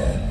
[0.00, 0.29] Okay.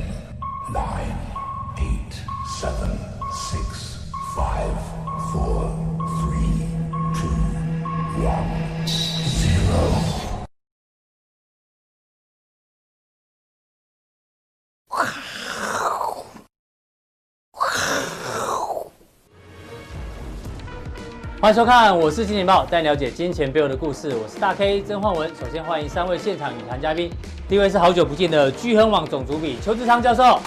[21.41, 24.13] 欢迎收看，我是金钱豹，带你了解金钱背后的故事。
[24.13, 25.33] 我是大 K 曾焕文。
[25.33, 27.09] 首先欢迎三位现场与谈嘉宾。
[27.47, 30.37] 第一位是好久不见的巨亨网总主笔邱志昌教授，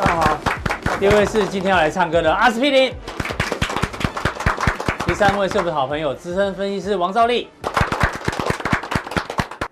[0.00, 0.38] 大家好。
[0.98, 2.94] 第二位是今天要来唱歌的阿司匹林。
[5.04, 7.50] 第三位是我们的好朋友资深分析师王兆力。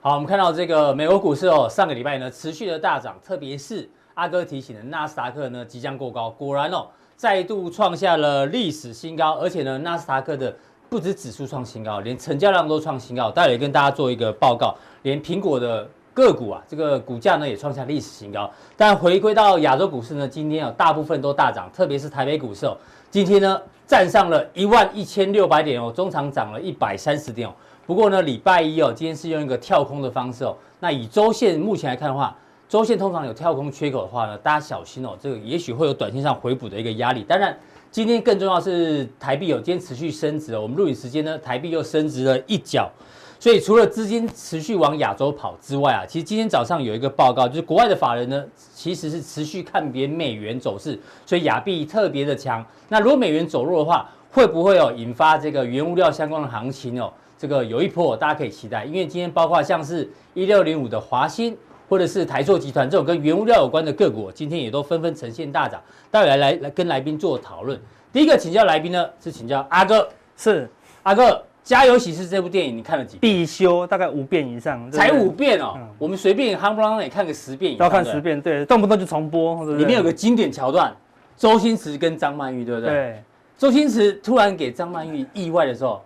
[0.03, 6.87] 好，我们看到这个美国股市哦，上个礼拜呢持续的大涨，特别是阿哥提醒的纳斯达克呢即将过高，果然哦。
[7.17, 10.55] 再度创下了历史新高，而且呢，纳斯达克的
[10.89, 13.31] 不止指数创新高，连成交量都创新高。
[13.31, 18.51] 待会跟大家做一个报告，连苹果的个股啊，这个股价呢也创下历史新高。
[18.77, 22.77] 但回归到亚洲股市呢，今天啊大部分都大涨，特别是台北股市哦，
[23.11, 27.53] 今天呢站上了一万一千六百点哦，中场涨了一百三十点哦。
[27.87, 30.57] 不过呢，礼拜一哦，今天是用一个跳空的方式哦。
[30.81, 32.37] 那以周线目前来看的话，
[32.75, 37.23] 周线通常有跳空缺口的话呢，大家小心哦，这个也许会有短线上回补的一个压力。
[37.23, 37.57] 当然，
[37.89, 40.63] 今天更重要是台币有今天持续升值哦。
[40.63, 42.91] 我们录影时间呢，台币又升值了一角，
[43.39, 48.45] 所以除了资金持续往亚洲跑之外啊，其实今天早上有一个报告，就是国外的法人呢，
[48.75, 52.67] 其实是持续看别美元走势，所以亚币特别的强。
[52.89, 57.13] 那如果美元走弱的话，会不会有引发这个原物料相关的行情哦？
[57.39, 61.57] 这个有一波大家可以期待，因为今天包括像是一六零五的华新。
[61.95, 65.81] 或者是台塑集团这种跟原物料有关的个股，今天也都纷纷呈现大涨。
[66.11, 67.81] 待会来来来跟来宾做讨论。
[68.13, 70.69] 第一个请教来宾呢，是请教阿哥，是
[71.05, 71.31] 阿哥，
[71.63, 73.33] 《家有喜事》这部电影你看了几遍？
[73.33, 74.91] 必修，大概五遍以上。
[74.91, 77.85] 才五遍哦，嗯、我们随便夯不啷也看个十遍以上。
[77.87, 79.65] 要看十遍，对，动不动就重播。
[79.65, 80.93] 对对里面有个经典桥段，
[81.37, 82.91] 周星驰跟张曼玉，对不对？
[82.91, 83.23] 对。
[83.57, 86.03] 周星驰突然给张曼玉意外的时候，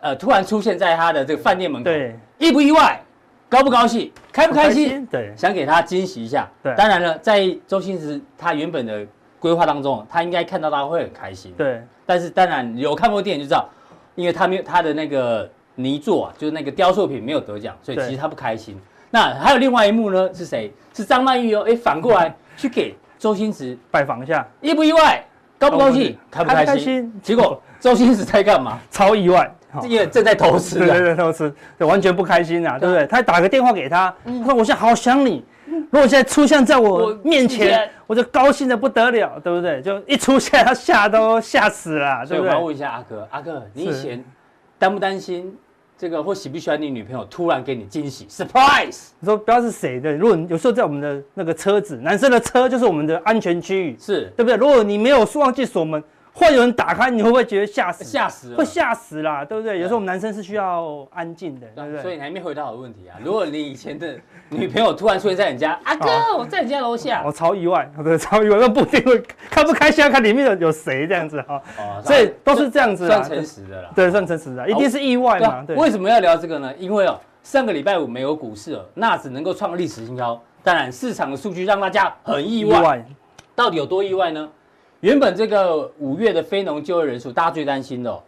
[0.00, 3.00] 呃，突然出现在他的这个饭店门口，对，意不意外？
[3.50, 5.04] 高不高兴，开不开心？
[5.06, 6.48] 对，想给他惊喜一下。
[6.62, 9.04] 对，当然了，在周星驰他原本的
[9.40, 11.52] 规划当中，他应该看到他会很开心。
[11.58, 13.68] 对，但是当然有看过电影就知道，
[14.14, 18.80] 因为他没有他的那个泥作啊，就是那个雕塑品没有得奖，所以其实他不开心。
[19.10, 20.32] 那还有另外一幕呢？
[20.32, 20.72] 是谁？
[20.94, 21.64] 是张曼玉哦。
[21.66, 25.26] 哎，反过来去给周星驰拜访一下，意不意外？
[25.58, 26.16] 高不高兴？
[26.30, 27.12] 开不开心？
[27.20, 28.78] 结果周星驰在干嘛？
[28.92, 29.52] 超意外。
[29.88, 33.06] 因为正在偷吃，对对对，偷吃，对，完全不开心啊，对不对？
[33.06, 35.44] 他打个电话给他，他说：“我现在好想你，
[35.90, 39.80] 如果现在出现在我面前，我就高兴的不得了，对不对？
[39.80, 44.24] 就一出现，他吓都吓死了，对不对？”所以我要问一下阿哥，阿哥，你以前
[44.78, 45.56] 担不担心
[45.96, 49.08] 这个，或喜不喜欢你女朋友突然给你惊喜，surprise？
[49.20, 54.56] 你说不知道是谁的，如果有时候在我们的那个车子，男生的车就是我们的安全区域，是对不对？
[54.56, 56.02] 如果你没有忘记锁门。
[56.32, 58.04] 会有人打开，你会不会觉得吓死？
[58.04, 59.78] 吓死了，会吓死啦，对不对？
[59.80, 62.02] 有时候我们男生是需要安静的，对不对？
[62.02, 63.18] 所以你还没回答我的问题啊！
[63.22, 64.16] 如果你以前的
[64.48, 66.08] 女朋友突然出现在你家，阿哥，
[66.38, 71.60] 我在你家楼下，我超意外，对，超意外，那不一定会开不开心，要看里面有有谁这样子哈。
[71.78, 73.90] 哦，所以都是这样子，算诚实的啦。
[73.94, 75.64] 对，算诚实的，一定是意外嘛。
[75.66, 75.76] 对。
[75.76, 76.72] 为什么要聊这个呢？
[76.78, 83.04] 因为哦，上个礼拜五没有股市哦，纳指能够创历史新高，当然市场的数据让大家很意外。
[83.54, 84.48] 到底有多意外呢？
[85.00, 88.22] 原本这个五月的非农就业人数，大家最担心的、哦，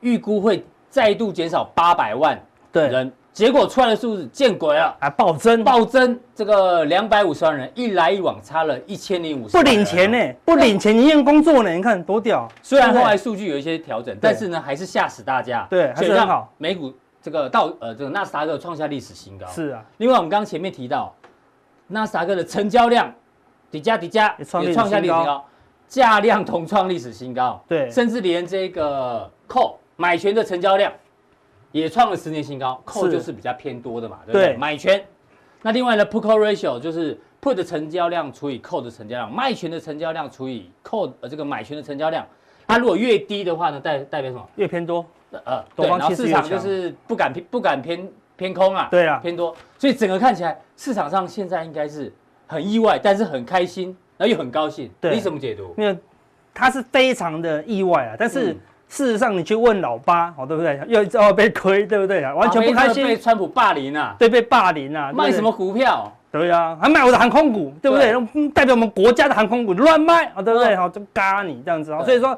[0.00, 2.34] 预估会再度减少八百万
[2.72, 5.62] 人，对结果出来的数字见鬼了，啊暴增。
[5.62, 12.48] 暴增，这个两百五十万人一来一往差了一千零五十，不领钱呢，不领钱宁愿工作呢，你看多屌！
[12.62, 16.52] 虽然后来数据有一些调整，但是呢还是吓死大家，对，还是很好。
[16.58, 16.92] 美股
[17.22, 19.84] 这个到呃这个纳斯达克创下历史新高，是啊。
[19.98, 21.14] 另外我们刚刚前面提到，
[21.86, 23.14] 纳斯达克的成交量，
[23.70, 25.44] 底价底价也创下历史新高。
[25.88, 30.92] 价量同创历史新高，对，甚至连这个 call 买权的成交量
[31.72, 32.80] 也创了十年新高。
[32.86, 34.56] call 就是比较偏多的嘛，对不对？
[34.56, 35.02] 买权。
[35.62, 42.26] 那另外呢，put call ratio 就是 put 的成交量除以 call 的成交量，卖权的成交量除以 call 呃这个买权的成交量。
[42.66, 44.46] 它如果越低的话呢，代代表什么？
[44.56, 45.04] 越偏多。
[45.30, 49.54] 呃，对，然后市场就是不敢偏不敢偏偏空啊，对啊，偏多。
[49.78, 52.12] 所以整个看起来市场上现在应该是
[52.46, 53.96] 很意外，但是很开心。
[54.18, 55.74] 那又很高兴，对，你怎么解读？
[55.78, 55.96] 因为
[56.52, 58.52] 他是非常的意外啊，但是
[58.88, 60.80] 事实上你去问老八，哦，对不对？
[60.88, 62.34] 又要被亏，对不对啊？
[62.34, 66.12] 完全不开心，被川普霸凌啊，对，被霸凌啊，卖什么股票？
[66.32, 68.12] 对啊，还卖我的航空股，对不对？
[68.50, 70.74] 代表我们国家的航空股乱卖啊，对不对？
[70.74, 72.36] 好，就嘎你这样子啊，所以说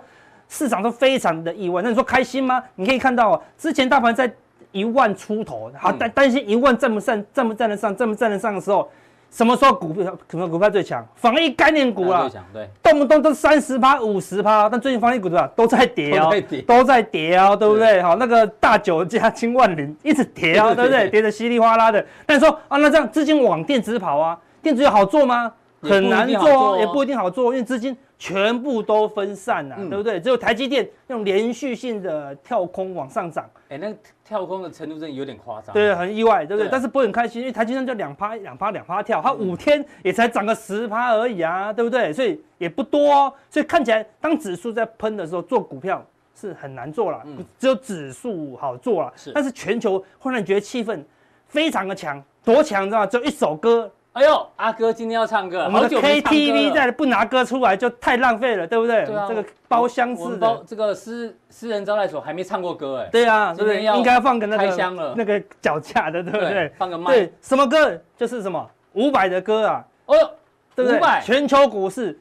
[0.48, 1.80] 市场都非常的意外。
[1.82, 2.62] 那你说开心吗？
[2.74, 4.30] 你可以看到，之前大盘在
[4.70, 8.86] 一万出头，好担担心一万站不上，站不站得上，站不站得上的时候。
[9.30, 11.06] 什么时候股票什么股票最强？
[11.14, 18.02] 防疫概念股啊，最强对，动不动都三十趴、五十趴，但最近防疫股对吧，都在跌哦，都在跌都在跌哦，对不对？
[18.02, 21.08] 好，那个大酒家、金万林一直跌哦，对不对？
[21.08, 22.04] 跌得稀里哗啦的。
[22.26, 25.52] 但是说啊，那这样资金往电子跑啊，电子有好做吗？
[25.82, 30.20] 很难做，也不一定好做，因为资金全部都分散了，对不对？
[30.20, 33.90] 只有台积电用连续性的跳空往上涨，哎，那
[34.30, 36.68] 跳空的程度真的有点夸张，对，很意外，对不对？
[36.70, 42.12] 但是不会很开心，因为台积电就两趴、两趴、两趴跳，它五天也才涨个十趴而已啊，对不对？
[42.12, 47.20] 所以也不多哦，所以看起来当指数在喷的时候，做股票是很难做了，
[47.58, 49.12] 只有指数好做了。
[49.34, 51.02] 但是全球忽然觉得气氛
[51.48, 53.06] 非常的强，多强知道吗？
[53.06, 53.90] 只有一首歌。
[54.12, 59.06] 哎呦，阿哥今天要唱歌，我们的 KTV 在不拿歌出来就太浪费了，对不对？
[59.06, 63.08] 对啊，这个包厢式的，这个私私人招待所还没唱过歌哎。
[63.12, 63.84] 对啊，对不对？
[63.84, 66.72] 应该要放个那个开箱了，那个脚架的，对不对？
[66.76, 67.12] 放个麦。
[67.12, 67.96] 对，什么歌？
[68.16, 69.84] 就是什么五百的歌啊。
[70.06, 70.30] 哦呦，
[70.74, 71.00] 对不对？
[71.22, 72.18] 全球股市，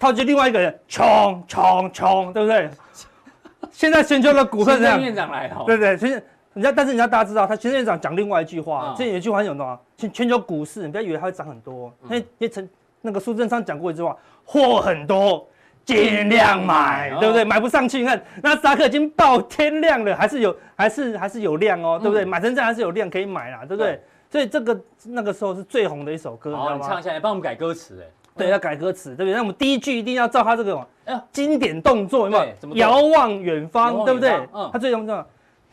[0.00, 2.68] 套句另外一个人，冲冲冲，对不对？
[3.70, 5.00] 现在全球的股票这样。
[5.00, 5.62] 院长来了。
[5.64, 6.20] 对对，现在。
[6.54, 9.78] 人家，但是人家大家知道，他行政院长讲另外一句话，这、嗯、有一句话很有用啊。
[9.96, 12.68] 全全球股市，你不要以为它会涨很多，因为也曾
[13.02, 15.46] 那个苏贞昌讲过一句话，货很多，
[15.84, 17.44] 尽量买，对不对？
[17.44, 22.24] 买不上去，你看那扎克已经爆天量了，还是有，还是还是有量哦，对不对？
[22.24, 24.00] 买成这样还是有量可以买啦，对不对？
[24.28, 26.88] 所以这个那个时候是最红的一首歌，你知道吗？
[26.88, 28.06] 唱一下，来帮我们改歌词，哎，
[28.36, 29.34] 对，要改歌词，对不对？
[29.34, 30.86] 那我们第一句一定要照他这个
[31.30, 32.76] 经典动作，有没有？
[32.76, 34.32] 遥望远方，对不对？
[34.52, 35.26] 嗯，他最重要。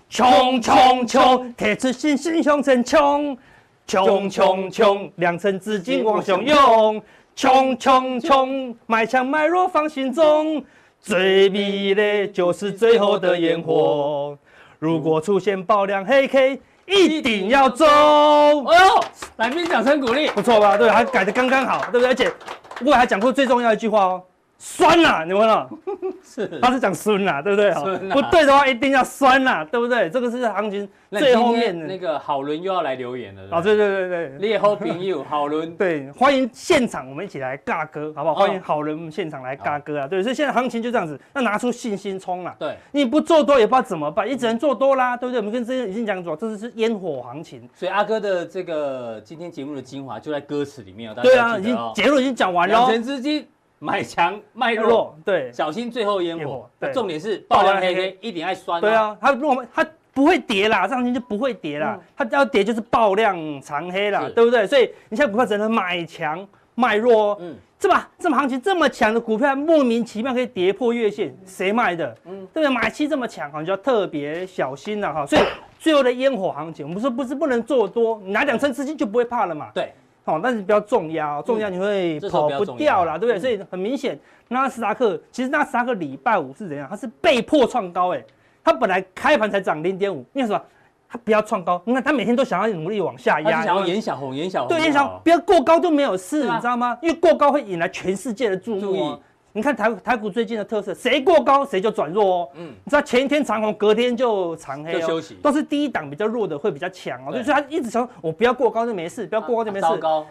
[0.09, 1.53] 冲冲冲！
[1.53, 3.37] 铁齿心心向前冲！
[3.85, 5.11] 冲冲冲！
[5.15, 7.01] 两层资金往上涌！
[7.35, 8.75] 冲冲冲！
[8.85, 10.63] 买强买弱放心中，
[10.99, 14.37] 最迷的就是最后的烟火。
[14.79, 17.85] 如果出现爆量黑 K，一定要走！
[17.85, 19.03] 哎呦，
[19.35, 20.77] 来宾掌声鼓励，不错吧？
[20.77, 22.07] 对，还改得刚刚好，对不对？
[22.07, 22.31] 而且，
[22.75, 24.23] 不过还讲过最重要一句话哦。
[24.59, 25.69] 酸呐，你闻了？
[26.23, 27.71] 是，他是讲酸呐，对不对？
[28.09, 30.09] 不对的话，一定要酸呐，对不对？
[30.09, 31.85] 这个是行情最后面的。
[31.85, 33.43] 那个好伦又要来留言了。
[33.51, 38.35] 哦，对对对对，你好朋友好伦，对，欢迎现场我们一起来尬歌，好不好？
[38.35, 40.07] 欢迎好伦现场来尬歌啊！
[40.07, 42.55] 对，所以现在行情就这样子，要拿出信心冲了。
[42.57, 45.39] 对，你不做多也不知道怎么办，你只能做多啦，对不对？
[45.39, 47.69] 我们跟之前已经讲过，这是烟火行情。
[47.75, 51.15] 所以阿哥的这个今天节目的精华就在歌词里面哦。
[51.21, 52.73] 对啊，已经结论已经讲完了。
[52.73, 53.47] 两成资金。
[53.79, 56.69] 买强卖弱，对，小心最后烟火。
[56.93, 58.81] 重点是爆量黑黑一点爱酸。
[58.81, 61.99] 对啊，它如果它不会跌啦，上天就不会跌啦。
[62.15, 64.65] 它要跌就是爆量长黑啦，对不对？
[64.65, 67.37] 所以你现在股票只能买强卖弱。
[67.39, 72.17] 嗯，这么这么行情这么强的股票，莫名其妙可以跌破月线，谁卖的？
[72.25, 72.69] 嗯，对不对？
[72.69, 75.23] 买气这么强，你就要特别小心了哈。
[75.23, 75.41] 所以
[75.77, 79.69] 最后的烟火行情，我们说不是不能做多，你拿两成资金就不会怕了嘛。
[79.75, 79.93] 对。
[80.27, 83.39] 哦，但是不要重压，重压你会跑不掉啦，对不对？
[83.39, 84.19] 所以很明显，
[84.49, 86.87] 纳斯达克其实纳斯达克礼拜五是怎样？
[86.89, 88.23] 它是被迫创高，哎，
[88.63, 90.61] 它本来开盘才涨零点五，因为什么？
[91.09, 96.97] 它不要创高，你看它每天都想要努力往下压，想要演小红，演小红，对，演小红，不要过高就没有事，你知道吗？
[97.01, 99.17] 因为过高会引来全世界的注意。
[99.57, 102.49] 你看台台股最近的特色，谁过高谁就转弱哦。
[102.53, 107.31] 嗯，你知道前一天长红，隔天就长黑哦，休息，都是第一档比较弱的会比较强哦。
[107.31, 109.87] 所以他一直说，我不要过高就没事，不要过高就没事。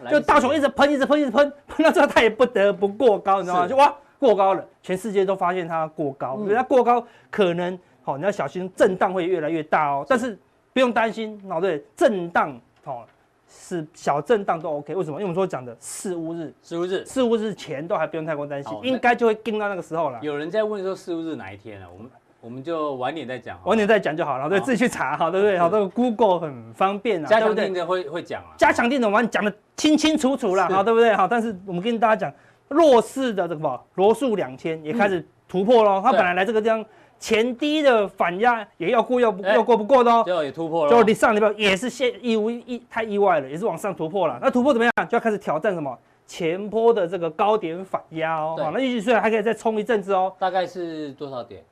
[0.09, 3.67] 就大熊一直喷，一直喷，一直喷， 喷到最后他也不得不过高，你知道吗？
[3.67, 10.05] 就哇过高了，全世界都发现它过高，所以它过高可能好，你要小心震荡会越来越大哦。
[10.07, 10.39] 但是
[10.71, 13.05] 不用担心，哦对，震荡好。
[13.47, 15.15] 是小震荡都 OK，为什么？
[15.15, 20.19] 因为我们说讲的四五日，四五日，四五日前都还不用太过担心，应该就会跟到那个时候了。
[20.21, 21.87] 有人在问说四五日哪一天啊？
[21.91, 22.11] 我们
[22.41, 25.57] 我们就晚点再讲，晚点再讲就好了，对，自己去查哈，对不对？
[25.57, 31.13] 好，这个 Google 很方便啊，加强定的会会讲啊，加强定的我们讲的清清楚楚了，好，对不对？
[31.15, 32.33] 好，但是我们跟大家讲，
[32.67, 36.85] 弱势的这个什罗素两千也开始突破了，它本来来这个地方。
[37.19, 40.91] 前低的反压也要过，要不要过不过的哦，就也突破了。
[40.91, 44.39] 就你上礼拜也是现意无意太意外了，也是往上突破了。
[44.41, 45.07] 那突破怎么样？
[45.07, 48.55] 就要开始挑战什么前坡的这个高点反压哦。
[48.59, 50.33] 好，那预计虽然还可以再冲一阵子哦。
[50.37, 51.63] 大概是多少点？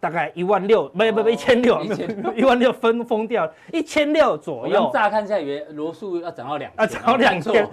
[0.00, 1.78] 大概一万六，没没没一千六，
[2.34, 4.90] 一 万六分封掉，一千六左右。
[4.94, 7.68] 乍看下以为罗素要涨到两，啊涨到两千，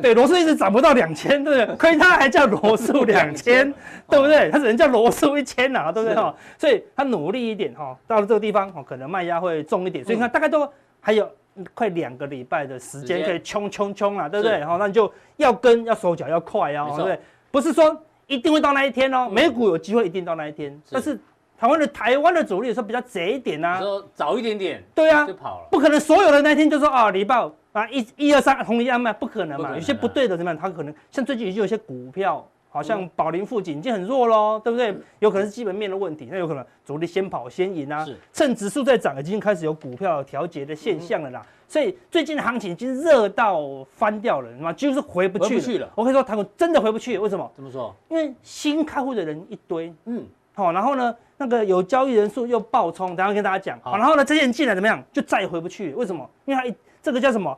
[0.00, 1.76] 对，罗素一直涨不到两千，对不对？
[1.76, 3.70] 亏他还叫罗素两千，
[4.08, 4.50] 对不对？
[4.50, 6.34] 他只能叫罗素一千呐，对不对哈？
[6.56, 10.66] 所以他努力一点哈，到了这个地方哦，可能卖压会重一点，所以你看大概都
[10.98, 11.30] 还有
[11.74, 14.64] 快两个礼拜的时间可以冲冲冲啊，对不对？
[14.64, 17.18] 好，那你就要跟要手脚要快哦，对不对？
[17.50, 17.94] 不是说
[18.26, 21.18] 一定会到那一天哦，美股有机会一定到那一天，但是。
[21.58, 27.36] 台湾的台湾的主力有时候比较贼一点呐，说早一点点，对啊，就跑了，不可能所有的那天就说啊礼拜
[27.72, 30.58] 啊，一一二三同一样卖，不可能嘛，有些不对的怎么样？
[30.60, 34.94] 它可能像最近已经有些股票，好像宝林富锦已经很弱喽，对不对？
[35.20, 41.40] 有可能是基本面的问题，那有可能主力先跑先赢啊是，趁指数在涨，已经开始有股票调节的现象了啦。
[41.44, 43.60] 嗯所以最近的行情已经热到
[43.90, 44.72] 翻掉了，是吗？
[44.72, 47.50] 几乎是回不去了我跟你说，台股真的回不去，为什么？
[47.56, 47.92] 怎么说？
[48.08, 50.24] 因为新开户的人一堆，嗯，
[50.56, 53.78] 好，然后呢，那个有交易人数又爆冲，等下跟大家讲。
[53.82, 55.00] 好好，然后呢，这些人进来怎么样？
[55.12, 56.28] 就再也回不去，为什么？
[56.46, 57.56] 因为他一这个叫什么？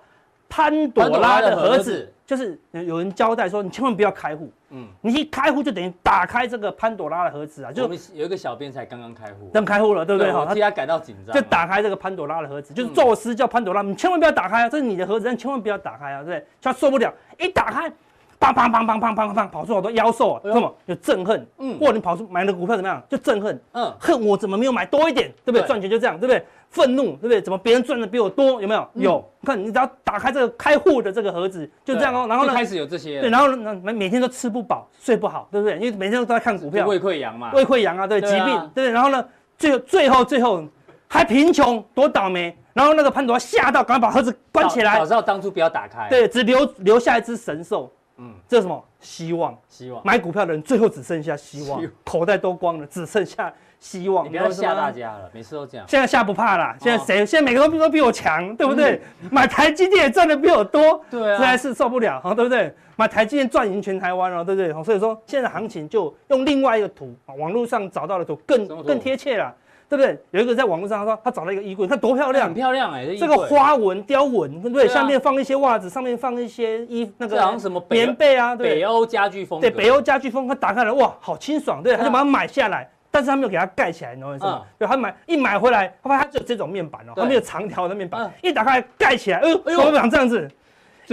[0.50, 10.32] 潘朵拉的盒子就是有有人交代说，你千万不要开户，嗯，你一开户就等于打开这个潘朵拉的盒子啊，我就们有一个小编才刚刚开户，等开户了，对不对？
[10.32, 16.46] 哈，他我替他感到紧张，就打开这个潘朵拉的盒子，嗯就是宙斯叫潘朵拉，你千万不要打开啊，这是你的盒子，但千万不要打开啊，对不对？
[16.62, 17.92] 他受不了，一打开，
[18.40, 20.74] 砰砰砰砰砰砰砰，跑出好多妖兽什么？
[20.86, 23.02] 有憎恨，嗯或者你跑出买的股票怎么样？
[23.08, 25.66] 就憎恨，嗯，恨我怎么没有买多一点，对不对？
[25.66, 26.44] 赚钱就这样，对不对？
[26.70, 27.40] 愤怒，对不对？
[27.40, 28.60] 怎么别人赚的比我多？
[28.62, 28.88] 有没有？
[28.94, 29.30] 嗯有。
[29.44, 32.26] 看你只要打开这个开户的这个盒子，就这样哦。
[32.28, 35.76] 然后呢，开始有这些，对，然后呢，每每天都吃不饱，睡不好，对不对？
[35.76, 38.90] 因为每天都在看股票，胃溃疡嘛，胃溃疡啊，对，疾病，对不对？
[38.90, 39.24] 然后呢，
[39.56, 40.62] 最后最后最后
[41.08, 42.56] 还贫穷，多倒霉。
[42.74, 48.84] 然后那个潘朵拉吓到，赶快把盒子关起来早，知道当初不要打开，，对，只留留下一只神兽，嗯，这是什么？
[49.00, 49.56] 希望。
[49.68, 54.24] 希望买股票的人最后只剩下希望口袋都光了， 只剩下希望。
[54.26, 55.12] 你不要吓大家。
[55.12, 57.16] 了，每次都这样，现在吓不怕啦，现在哦谁？
[57.24, 59.00] 现在每个都比都比我强，对不对？
[59.30, 62.74] 买台积电也赚的比我多， 对实在啊，是受不了，好，对不对？
[62.96, 64.84] 买台积电赚赢全台湾了，对不对？
[64.84, 69.54] 所以说现在行情就用另外一个图，网络上找到的图更更贴切了，
[69.88, 70.18] 对不对？
[70.32, 72.46] 有一个在网络上他说他找到一个衣柜，你看多漂亮。
[72.46, 74.84] 很，漂亮哎，这个花纹雕纹，对不对？
[74.86, 74.94] 对啊。
[74.94, 84.62] 下面放一些袜子，上面放一些衣那个好像什么棉被啊，对北欧家具风，对，北欧家具风，他打开来，哇，好清爽，对，他就把它买下来，但是他没有给它盖起来，你懂我意思吗？
[84.62, 84.66] 嗯？
[84.78, 87.22] 对，他买一买回来，他发现它只有这种面板哦，对。
[87.22, 89.78] 它没有长条的面板嗯，一打开盖起来，哎呦，哎呦。
[89.78, 90.50] 怎么长这样子？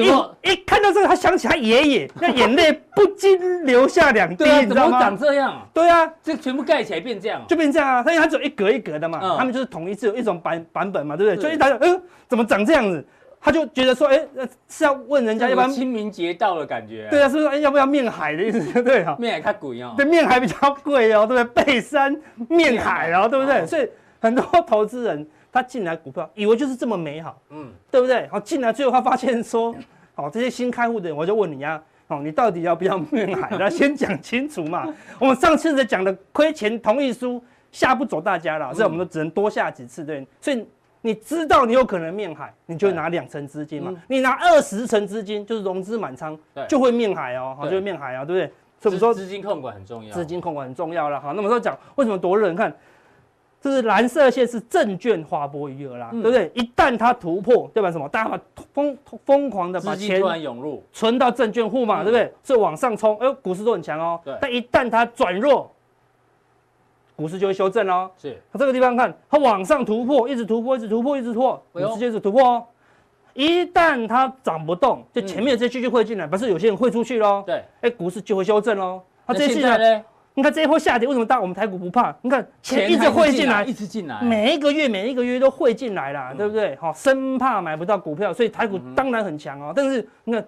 [0.04, 5.18] 一一看到这个，他想起他爷爷，那眼泪不禁流下两滴，对啊，你知道怎么长？
[5.18, 5.68] 这样？
[5.74, 11.44] 对啊，这全部盖起来变这样，就变这样啊，因为它只有一格一格的嘛，嗯他们就是统一只有一种版版本嘛，对不对？
[11.44, 13.06] 就一打开，哎呦，怎么长这样子？
[13.40, 15.68] 他就觉得说，哎，呃是要问人家要不要？
[15.68, 18.82] 清明节到的感觉，对啊，是不是哎要不要面海的意思？
[18.82, 19.16] 对啊。
[19.20, 21.64] 面海太贵哦，对，面海比较贵哦，对不对？
[21.64, 23.62] 背山面海哦，对不对？
[23.62, 23.88] 哦所以
[24.20, 28.28] 很多投资人他进来股票，以为就是这么美好，嗯，对不对？
[28.28, 29.74] 好，进来最后他发现说，
[30.14, 33.50] 好，这些新开户的人，我就问你呀、啊，哦，你到底要不要面海？
[33.58, 34.94] 那先讲清楚嘛。
[35.18, 40.28] 我们上次的讲的亏钱同意书吓不走大家了，所以我们都只能多下几次，对。
[40.42, 40.68] 所以
[41.00, 48.52] 你知道你有可能面海，你就拿两成资金嘛嗯，你拿二十成资金就是融资满仓，就会面海哦，好，就会面海啊，对不对？
[48.78, 51.32] 所以我们说资资金控管很重要，资金控管很重要了好。
[51.32, 52.50] 那么说讲为什么多热？
[52.50, 52.76] 你看，
[53.66, 56.52] 这是蓝色线是证券划拨余额啦，嗯对不对？
[56.54, 58.08] 一旦它突破，代表什么？
[58.10, 58.40] 大家把
[58.76, 58.96] 疯
[59.26, 62.32] 疯狂的把钱突然涌入，存到证券户嘛，嗯对不对？
[62.44, 64.38] 是往上冲，哎呦，股市都很强哦对。
[64.40, 65.72] 但一旦它转弱，
[67.16, 68.12] 股市就会修正哦。
[68.22, 72.64] 是它这个地方看，它往上突破，一直突破，一直突破，一直突破，哎呦股市就一直突破哦。
[73.34, 77.44] 一旦它涨不动，就前面的这些继续汇进来，不是有些人汇出去喽。
[77.48, 79.02] 对，哎，股市就会修正喽。
[79.26, 80.04] 它那这些呢？
[80.36, 82.14] 你看这一波下跌，为什么大我们台股不怕？
[82.22, 86.76] 你看钱一直汇进来一，直进来，每一个月每一个月都汇进来啦，嗯对不对？
[86.76, 89.72] 好，生怕买不到股票，所以台股当然很强哦。
[89.74, 90.46] 但是你看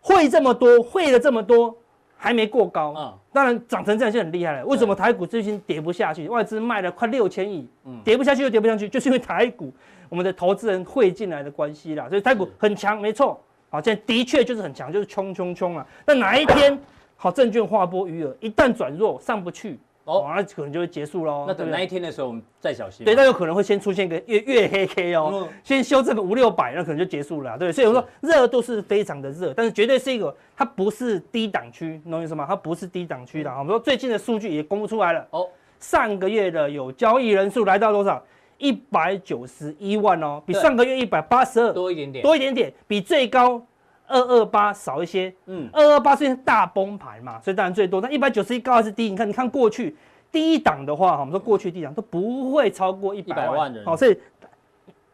[0.00, 1.76] 汇这么多，汇了这么多，
[2.16, 4.64] 还没过高，嗯，当然涨成这样就很厉害了。
[4.66, 6.28] 为什么台股最近跌不下去？
[6.28, 9.72] 外资卖了快六千亿嗯，跌不下去又跌不下去，就是因为台股
[10.08, 12.08] 我们的投资人汇进来的关系啦。
[12.08, 13.40] 所以台股很强，没错。
[13.68, 15.84] 好，现在的确就是很强，就是冲冲冲啊。
[16.06, 16.78] 那哪一天
[17.24, 21.46] 好证券划拨余额一旦转弱上不去，哦哦，那可能就会结束喽。
[21.48, 23.06] 那等那一天的时候，我们再小心嘛。
[23.06, 27.56] 对，那有可能会先出现一个月月黑 K 哦，嗯先修正个五六百，那可能就结束了啊。
[27.56, 32.44] 对，所以我说热度是非常的热，但是绝对是一个，它不是低档区，你懂我意思吗？
[32.46, 33.50] 它不是低档区的。
[33.50, 35.48] 我们说最近的数据也公布出来了，哦，
[35.80, 38.22] 上个月的有交易人数来到多少？
[38.58, 42.22] 一百九十一万哦，比上个月一百八十二多一点点。
[42.22, 43.60] 多一点点，比最高
[44.06, 45.32] 二二八少一些。
[45.46, 48.00] 嗯，二二八是大崩盘嘛，所以当然最多。
[48.00, 49.10] 那一百九十一高还是低？
[49.10, 49.94] 你看，你看过去
[50.30, 54.18] 第一档的话，我们说过去低档都不会超过一百100万万人好，所以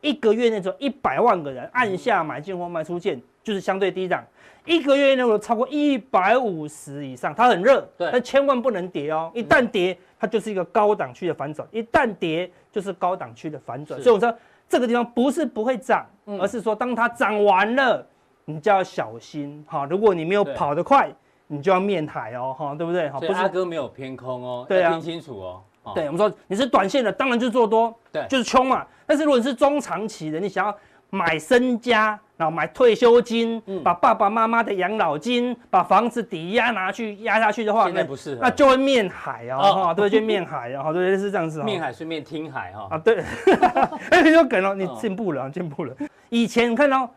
[0.01, 4.25] 一个月内只有一百万个人按下买进或卖出键，就是相对低档。
[4.67, 9.31] 一个月内有超过一百五十以上，它很热，对但千万不能跌哦。
[9.35, 14.01] 一旦跌，它就是一个高档区的反转；一旦跌，就是高档区的反转。
[14.03, 14.33] 所以我说
[14.69, 18.07] 这个地方不是不会涨，嗯而是说当它涨完了，
[18.55, 19.87] 你就要小心哈。
[19.89, 21.11] 如果你没有跑得快，
[21.47, 23.09] 你就要面海哦，哈，对不对？
[23.09, 25.63] 哈，所以阿哥没有偏空哦，对啊要听清楚哦。
[25.83, 28.87] 哦，对，我们说你是短线的，当然就做多，对就是冲嘛。
[29.07, 30.77] 但是如果你是中长期的，你想要
[31.09, 41.65] 买身家，然后买退休金，嗯把爸爸妈妈的养老金，把房子抵押拿去压下去的话，现在不适合那就会面海啊，哦哈，对，就面海啊，哈，对，是这样子哦。
[41.65, 42.87] 面海顺便听海哈。
[42.91, 43.25] 啊，对，
[44.11, 45.93] 哎，很有梗哦，你哦进步了，进步了。
[46.29, 47.11] 以前你看到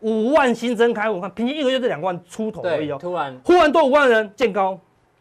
[0.00, 2.98] 五万新增开户，看平均一个月就两万出头而已对，哦。
[3.00, 4.78] 突然忽然多五万人见高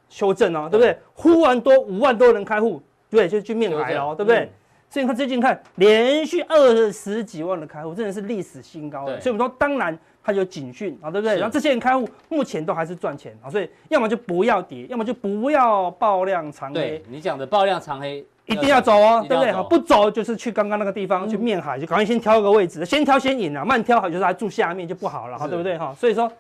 [0.09, 0.97] 修正哦，对不对？
[1.13, 4.39] 忽然多五万多人开户，对，就去面来了哦，对不对？
[4.39, 4.49] 嗯
[4.91, 11.35] 所以你看最近看连续二十几万的开户，真的是历史新高所以我们说，当然它有警讯啊，对不对？
[11.35, 19.53] 然后这些人开户目前都还是赚钱啊，所以要么就不要跌，要么就不要爆量长黑对，你讲的爆量长黑一定要走哦，对不对？
[19.69, 25.77] 不走就是去刚刚那个地方、嗯去面海，就赶快先挑一个位置，先挑先赢啊，慢挑好就是还住下面就不好了，哈，对不对？
[25.77, 26.31] 哈，所以说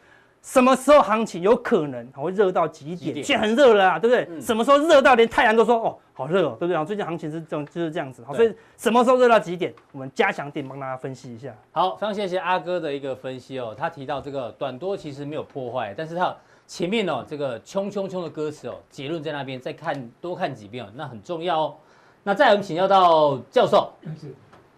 [0.41, 2.97] 什么时候行情有可能会热到极点？
[2.97, 4.27] 极点现在很热了啊，对不对？
[4.29, 6.85] 嗯什么时候热到连太阳都说哦好热哦，对不对？
[6.85, 9.73] 最近行情是这种就是这样子，好，所以什么时候热到极点？
[9.91, 11.53] 我们加强点帮大家分析一下。
[11.71, 13.75] 好，非常谢谢阿哥的一个分析哦。
[13.77, 16.35] 他提到这个短多其实没有破坏，但是他
[16.65, 21.75] 前面哦这个冲冲冲的歌词哦，结论在那边，再看多看几遍哦，那很重要哦。
[22.23, 23.91] 那再来我们请教到教授，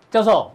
[0.10, 0.52] 教授，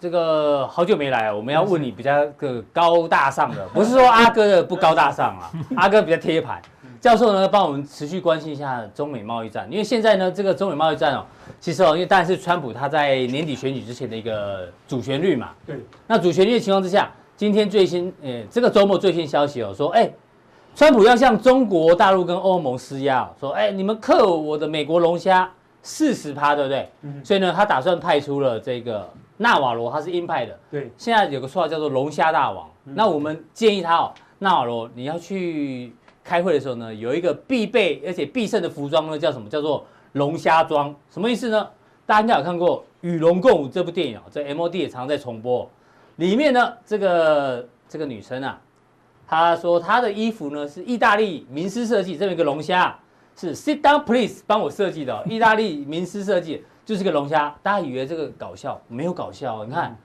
[0.00, 6.60] 这个好久没来哦，我们要问你比较个高大上的， 不是说阿哥的不高大上啊， 阿哥比较贴牌。
[7.00, 11.24] 教授呢，帮我们持续关心一下中美贸易战，因为现在呢，这个中美贸易战哦，
[11.60, 15.50] 其实哦，因为当然是川普他在年底选举之前的一个主旋律嘛。
[15.64, 15.78] 对。
[16.08, 20.10] 那主旋律的情况之下，今天最新，呃，这个周末最新消息哦，说，哎，
[20.74, 25.48] 川普要向中国大陆跟欧盟施压哦，说，哎，你们克我的美国龙虾
[25.82, 26.88] 四十趴，对不对？
[27.02, 30.58] 嗯所以呢，他打算派出了这个纳瓦罗，他是鹰派的。
[30.70, 32.68] 对，现在有个绰号叫做龙虾大王。
[32.84, 35.92] 那我们建议他哦，纳瓦罗，你要去
[36.24, 39.48] 开会的时候呢，有一个必备而且必胜的服装呢，叫什么？
[39.48, 40.94] 叫做龙虾装。
[41.10, 41.68] 什么意思呢？
[42.06, 45.68] 大家应该有看过《与龙共舞》这部电影哦，这 MOD 也常常在重播。
[46.16, 48.58] 里面呢，这个这个女生啊，
[49.26, 52.98] 她说她的衣服呢是意大利名师设计，这么一个龙虾
[53.38, 57.54] 是 Sit down please 帮我设计的、哦，意大利名师设计就是个龙虾。
[57.62, 59.96] 大家以为这个搞笑，没有搞笑、哦，你看，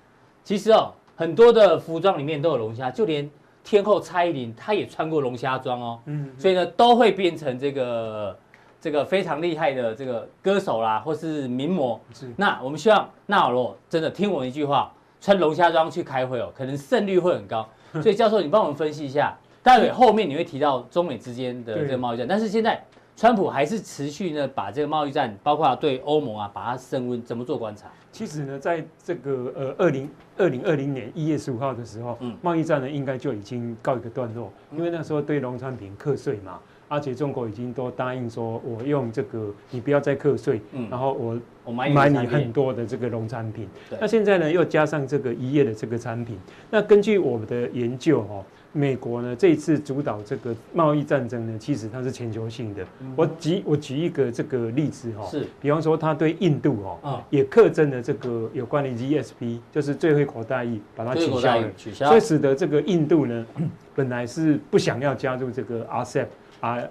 [0.44, 3.30] 其实哦，很多的服装里面都有龙虾，就连。
[3.66, 8.38] 天后蔡依林，她也穿过龙虾装哦，嗯，所以呢，都会变成这个
[8.82, 11.98] 这个非常厉害的这个歌手啦，或是名模。
[12.14, 14.92] 是那我们希望纳瓦罗真的听我一句话，
[15.22, 17.66] 穿龙虾装去开会哦，可能胜率会很高。
[18.04, 22.84] 所以教授，你帮我们分析一下，待会后面你会提到中美之间的这个贸易战，但是现在
[23.16, 27.88] 川普还是持续呢把这个贸易战，包括对欧盟啊，把它升温，怎么做观察？
[28.12, 43.98] 其实呢，在这个呃二零二零二零年一月十五号的时候，嗯贸易战呢应该就已经告一个段落，因为那时候对农产品课税嘛，而且中国已经都答应说，我用这个你不要再课税，嗯然后我我买买你很多的这个农产品对。
[44.02, 46.38] 那现在呢，又加上这个一页的这个产品。
[46.70, 52.86] 那根据我们的研究哦，美国呢这一次主导这个贸易战争呢，其实它是全球性的。
[53.16, 55.46] 我举我举一个这个例子哈，是。
[55.62, 61.72] 比方说它对印度哦，啊，也课征了这个有关的 GSP，就是最惠国待遇，把它取消了。
[61.78, 62.08] 取消。
[62.08, 63.46] 所以使得这个印度呢，
[63.96, 66.26] 本来是不想要加入这个 RCEP、
[66.62, 66.90] R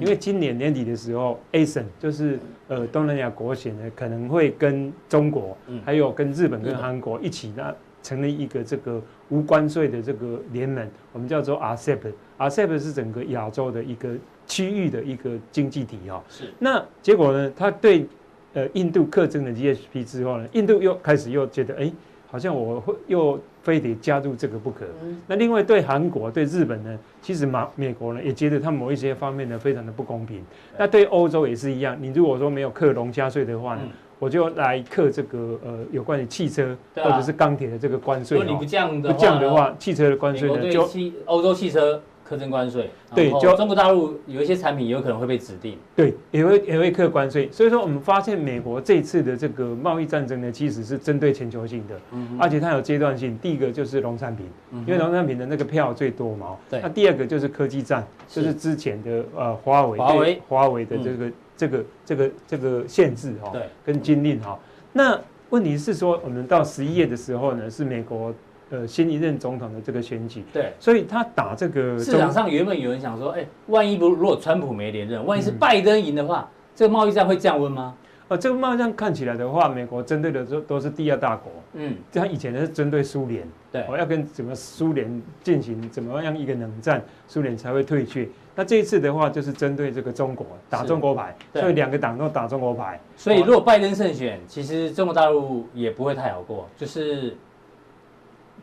[0.00, 7.72] 因为今年年底的时候，ASEAN 就是呃东南亚国协呢，可能会跟中国嗯，还有跟日本、跟韩国一起呢，
[8.08, 11.98] 成立一个这个无关税的这个联盟，我们叫做 RCEP。
[12.38, 14.14] RCEP 是整个亚洲的一个
[14.46, 16.24] 区域的一个经济体哈。
[16.26, 18.06] 是那结果呢，他对
[18.54, 21.92] 呃印度克征了 GSP 之后呢，印度又开始又觉得，哎，
[22.30, 24.86] 好像我会又非得加入这个不可。
[25.26, 30.42] 那另外对韩国、对日本呢，其实马美国呢也觉得他某一些方面呢非常的不公平。
[30.78, 38.66] 那对欧洲也是一样，你如果说没有克隆加税的话呢，嗯我就来克这个呃有关于汽车或者是钢铁的这个关税如果你不哦。
[38.66, 40.88] 降的不降的话，汽车的关税呢就
[41.26, 45.78] 欧洲汽车课征关税，对就中国大陆有一些产品有可能会被指定。
[45.96, 53.38] 对，也会也会课关税，所以说我们发现美国这次的这个贸易战争呢，其实是针对全球性的，嗯而且它有阶段性。
[53.38, 56.54] 第一个就是农产品，嗯因为农产品的那个票最多嘛。
[56.68, 64.56] 对那第二个就是科技战，就是之前的呃华为华为华为的这个这个这个这个限制哈，对，跟禁令哈。
[64.92, 68.32] 那问题是说，我们到十一月的时候呢，是美国
[68.70, 77.94] 呃新一任总统的这个选举，对，所以他打这个市场上原本有人想说，哎，万一不如果川普没连任，万一是拜登赢的话，这个贸易战会降温吗？
[78.28, 81.50] 呃，这个贸易战看起来的话，美国针对的都都是第二大国。
[81.72, 83.42] 嗯，他以前呢是针对苏联，
[83.72, 88.28] 对我要跟怎么苏联进行怎么样一个冷战，苏联才会退却。
[88.58, 92.98] 那这一次的话，就是针对这个中国打中国牌，所以两个党都打中国牌。
[93.16, 97.36] 所以如果拜登胜选，其实中国大陆也不会太好过，就是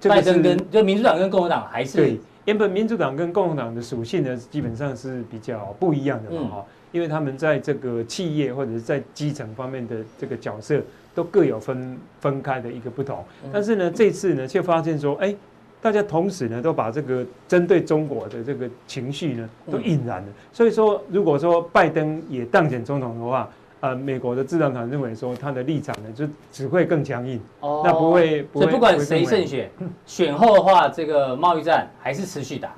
[0.01, 10.81] 拜登跟就民主党跟共和党还是对，原本民主党跟共和党的属性呢，基本上是比较不一样的嘛哈，嗯、因为他们在这个企业或者是在基层方面的这个角色
[11.13, 13.23] 都各有分分开的一个不同。
[13.53, 15.33] 但是呢，这次呢，却发现说，哎，
[15.85, 20.27] 大家同时呢都把这个针对中国的这个情绪呢都引燃了。
[20.51, 23.47] 所以说，如果说拜登也当选总统的话，
[23.81, 29.69] 呃，美国的智囊团认为说，他的立场呢，就只会更强硬，哦，那不会，不会，所以不管谁胜选，
[30.07, 32.73] 选后的话，这个贸易战还是持续打。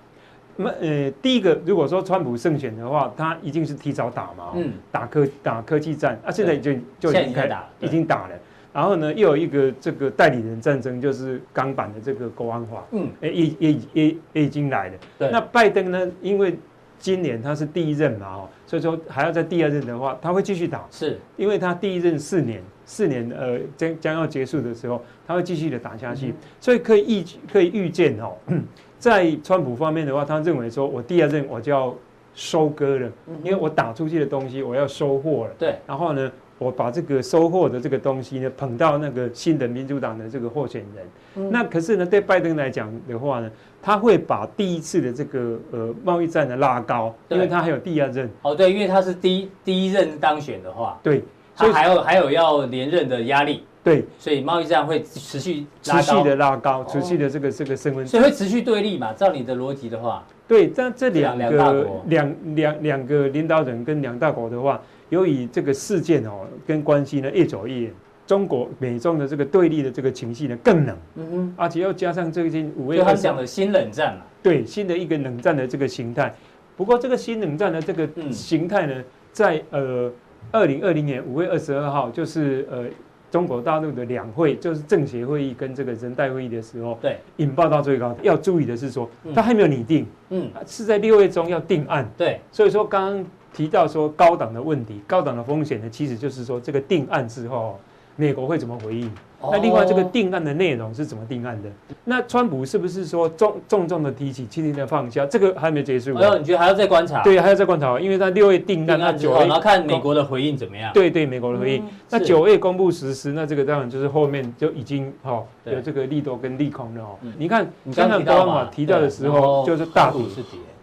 [0.58, 8.36] 那呃，第一个，如果说川普胜选的话，他一定是提早打嘛，嗯，打科打科技战，啊，现在就就已经开打，已经打了。
[8.73, 14.93] 然后呢，又有一个这个代理人战争，就是钢板的这个国安法，嗯，也也也也也已经来了。
[15.17, 16.58] 对，那拜登呢，因为
[16.99, 21.19] 今年他是第一任嘛，哦，所以说还要在第二任的话，他会继续打，是。
[21.38, 28.34] 因为他第一任四年，四年呃将将要结束的时候，他会继续的打下去，嗯、所以可以预可以预见哦，
[28.99, 31.95] 在川普方面的话，他认为说我第二任我就要
[32.34, 33.12] 收割了，
[33.43, 43.50] 因为我打出去的东西我要收获了，对，然后呢，我把这个收获的这个东西呢捧到那个新的民主党的这个候选人，嗯、那可是呢，对拜登来讲的话呢。
[43.80, 48.30] 他会把第一次的这个呃贸易战的拉高，因为他还有第二任。
[48.41, 51.24] 哦，对，因为他是第一第一任当选的话，对，
[51.56, 53.63] 所以还有还有要连任的压力。
[53.84, 59.13] 对，所以贸易战会持续持续的拉高，持续的这个这个升温，所以会持续对立嘛？
[59.13, 67.91] 照你的逻辑的话，对，但这两个两两两个领导人跟两大国的话，由于这个事件哦跟关系呢越走越远。
[68.25, 76.36] 中国美中的这个对立的这个情绪呢更冷，嗯哼，而且又加上最近五月，就他讲的新冷战嘛，对，新的一个冷战的这个形态。
[76.75, 80.12] 不过这个新冷战的这个形态呢，在呃
[80.51, 82.83] 二零二零年五月二十二号，就是呃
[83.31, 88.15] 中国大陆的两会，就是政协会议跟这个人代会议的时候，对，引爆到最高。
[88.21, 92.39] 要注意的是说，他还没有拟定，嗯，是在六月中要定案，对。
[92.51, 97.79] 所以说刚刚提到说高档的问题，高档的风险呢，其实就是说这个定案之后。
[98.19, 99.11] 美国会怎么回应？
[99.39, 101.69] 那另外这个定案的内容是怎么定案的？
[102.06, 105.26] 那川普是不是说重重重的提起，轻轻的放下？
[105.28, 106.13] 这个还没结束。
[106.13, 107.21] 没有，你觉得还要再观察？
[107.21, 110.91] 对，还要再观察，因为他六月定案，那九月然后看美国的回应怎么样？
[110.93, 111.84] 对对，美国的回应。
[112.10, 117.15] 那九月公布实施，那这个当然就是后面就已经哈有这个利多跟利空了哦。
[117.38, 120.21] 你看，香港国安法提到的时候就是大跌，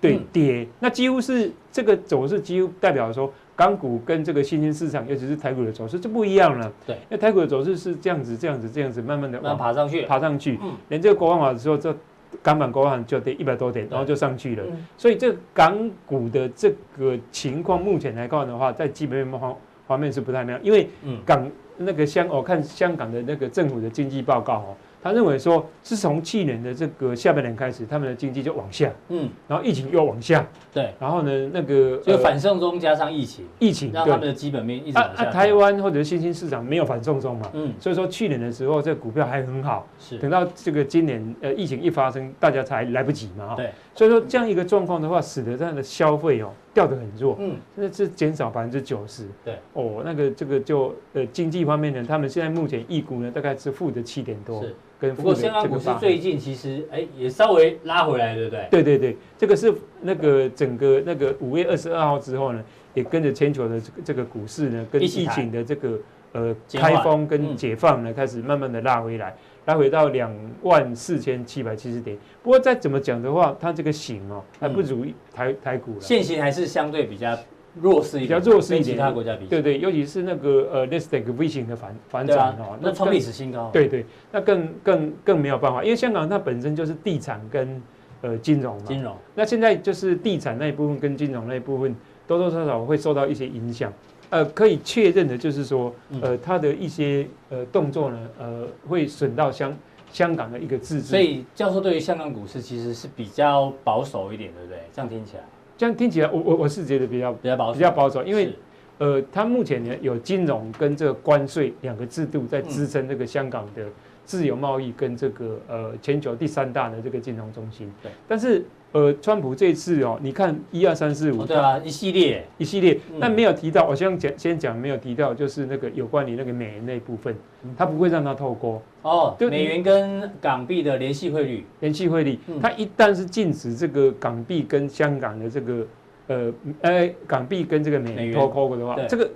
[0.01, 3.33] 对跌，那几乎是这个走势几乎代表说。
[3.57, 6.73] 港股跟这个新兴市场，尤其是台股的走势就不一样了。
[6.87, 10.59] 对，因为台股的走势是这样子、这样子、这样子，慢慢的往爬上去，爬上去。
[10.63, 11.97] 嗯，连这个国安法的时候，这
[12.43, 14.65] 港版国安就跌一百多点，然后就上去了。
[14.99, 20.89] 所以这港股的这个情况，目前来看的话，在基本面方方面是不太那样，因为
[21.25, 24.75] 港那个香，我看香港的那个政府的经济报告哦。
[25.05, 35.25] 他认为说，自从去年的这个下半年开始，他们的经济就往下，嗯，然后疫情又往下，对，然后呢，那个就反送中加上疫情，疫情让他们的基本面一直往下。
[35.25, 54.75] 啊，台湾或者新兴市场没有反送中嘛，嗯，所以说去年的时候，这个股票还很好，是，等到这个今年呃疫情一发生，大家才来不及嘛，对，所以说这样一个状况的话，使得这样的消费哦掉得很弱，嗯，现在是减少百分之九十，对，哦，那个这个就呃经济方面呢，他们现在目前预估呢大概是负的七点多，是。
[55.17, 58.69] 不过香港股市最近其实哎也稍微拉回来，对不对？
[58.71, 65.99] 对对对，这个是那个整个那个五月二十二号之后呢，也跟着全球的这个这个股市呢，跟疫情的这个
[66.33, 72.17] 呃开封跟解放呢，开始慢慢的拉回来，拉回到两万四千七百七十点。
[72.43, 77.37] 不过再怎么讲的话，它这个型哦还不如台台股了，现行还是相对比较。
[77.83, 83.69] 弱势一点，比较弱势一点，其他国家比对对，尤其是那个呃 Nasdaq V 型的反反转哦，那创历史新高。
[83.73, 87.83] 对对，那更更更没有办法，因为香港它本身就是地产跟
[88.21, 88.83] 呃金融嘛。
[88.87, 89.13] 金融。
[89.35, 91.93] 那现在就是地产那一部分跟金融那一部分
[92.29, 93.93] 多多少少会受到一些影响。
[94.35, 99.73] 呃，可以确认的就是说，呃，他的一些呃动作呢，呃，会损到香
[100.11, 101.07] 香港的一个自治。
[101.07, 104.79] 所以教授对于香港股市其实是比较保守一点，对不对？
[104.93, 105.45] 这样听起来。
[105.79, 108.53] 这样听起来，我我我是觉得比较比较保守，比较保守，因为，
[108.99, 113.85] 呃，它目前呢有金融跟这个关税两个制度在支撑这个香港的
[114.25, 117.89] 自由贸易跟这个呃全球第三大的这个金融中心。
[118.03, 118.65] 对，但是。
[118.95, 127.37] 呃，川普这次哦，你看一二三四五，对啊，一系列一系列，但没有提到，我先讲先讲没有提到，就是那个有关于那个美元那部分，
[127.77, 135.87] 他不会让它透过哦，就美元跟港币的联系汇率，联系汇率，它一旦是禁止这个港币跟香港的这个
[136.29, 136.53] 呃
[136.83, 139.29] 呃港币跟这个美元脱钩的话，这个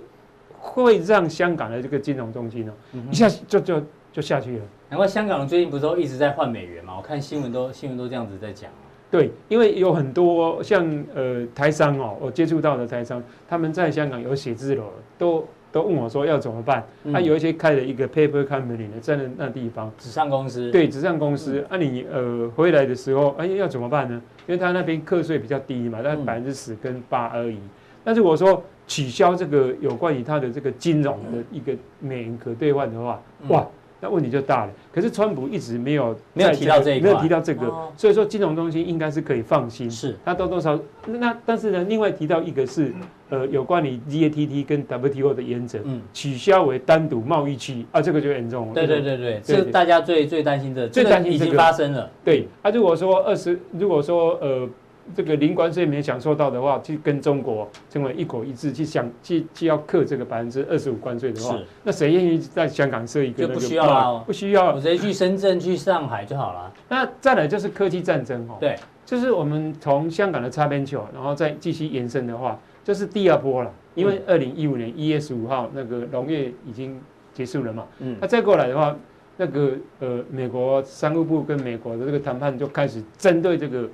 [0.57, 2.71] 会让香港的这个金融中心哦，
[3.11, 4.63] 一下就就就下去了。
[4.87, 6.95] 难怪香港人最近不是都一直在换美元嘛？
[6.95, 8.71] 我看新闻都新闻都这样子在讲。
[9.11, 14.83] 对，因为有很多像呃台商哦，我接触到的台商，他们在香港有写字楼，
[15.17, 16.83] 都都问我说要怎么办。
[17.05, 20.69] 他、嗯啊、有一些开了一个 paper company 呢，在那那地方纸上公司。
[20.69, 21.65] 对，纸上公司。
[21.71, 24.21] 那、嗯啊、你呃回来的时候，哎要怎么办呢？
[24.45, 27.55] 因为他那边课税比较低嘛，大概百分之十跟八而已。
[27.55, 27.69] 嗯、
[28.03, 33.67] 但是我说取消这个有关于他的这个金融的一个美元可兑换的话，嗯、哇！
[34.01, 34.71] 那问题就大了。
[34.93, 39.89] 可是川普一直没有没有提到这一块，没有提到这个，哦、所以说金融中心应该是可以放心。
[39.89, 42.93] 是，他多多少那但是呢，另外提到一个是
[43.29, 48.73] 呃有关于 GATT 跟 WTO 的原则，嗯，取消为单独贸易区啊，这个就严重了。
[48.73, 52.09] 对对对对，这大家最最担心的，最担心已经发生了。
[52.23, 54.69] 对，啊，如果说二十，如果说呃。
[55.15, 63.47] 这个零关税没享受到的话，去跟中国成为一国一制，去想去去要克这个百分之二十五关税的话，那谁愿意在香港设一个？
[63.47, 66.73] 就不需要了，不需要，我直接去深圳、去上海就好了。
[66.87, 73.71] 那再来就是科技战争哦，对，就是我们从香港的擦边球，然后再继续延伸的话，就是第二波了。
[73.95, 76.99] 因为二零一五年一月十五号那个农业已经
[77.33, 78.95] 结束了嘛，嗯，那再过来的话，
[79.37, 83.89] 那个呃，美国商务部跟美国的这个谈判就开始针对这个。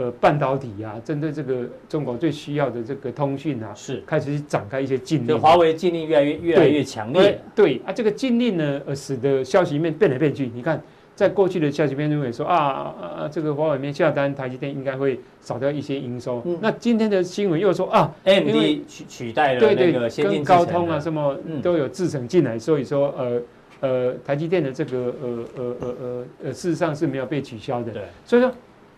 [0.00, 5.38] 呃，半导体啊，针对这个中国最需要的这个通讯啊，是开始展开一些禁令。
[5.38, 7.38] 华为禁令越来越越来越强烈。
[7.54, 10.50] 对，对啊，这个禁令呢，呃，使得消息面变来变去。
[10.54, 10.82] 你看，
[11.14, 16.40] 在过去的消息面认为说啊啊，这个华为面下单，台积电应该会少掉一些营收。
[16.46, 18.56] 嗯、那今天的新闻又说啊，AMD
[18.88, 23.42] 取取代了那个跟高通啊什么都有制程进来，所以说呃
[23.80, 27.92] 呃，台积电的这个呃呃呃呃呃，事实上是没有被取消的。
[27.92, 28.50] 对，所以说。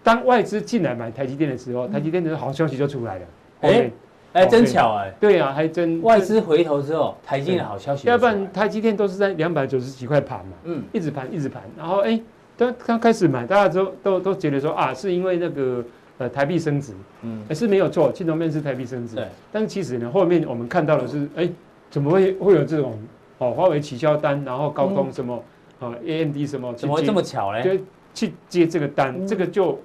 [0.03, 3.25] 当外资进来买台积电的时候，台积电的好消息就出来了。
[3.61, 3.91] 哎，
[4.33, 5.13] 哎，真巧哎。
[5.21, 6.03] 对啊，还真。
[6.03, 8.09] 外资回头之后，台积电的好消息。
[8.09, 12.21] 要不然台积电都是在两百九十几块盘嘛，嗯，一直盘一直盘，然后哎，
[12.57, 15.85] 刚刚开始买，大家都都都觉得说啊，是因为那个
[16.19, 19.15] 呃台币升值，嗯，是没有错，金融面是台币升值。
[19.15, 19.27] 对。
[19.53, 21.49] 但其实呢，后面我们看到的是，哎，
[21.91, 22.99] 怎么会会有这种
[23.39, 25.41] 哦，华为取消单，然后高通什么
[25.79, 27.63] 啊，AMD 什么，怎么会这么巧嘞？
[27.63, 27.85] 就
[28.15, 29.79] 去接这个单，这个就。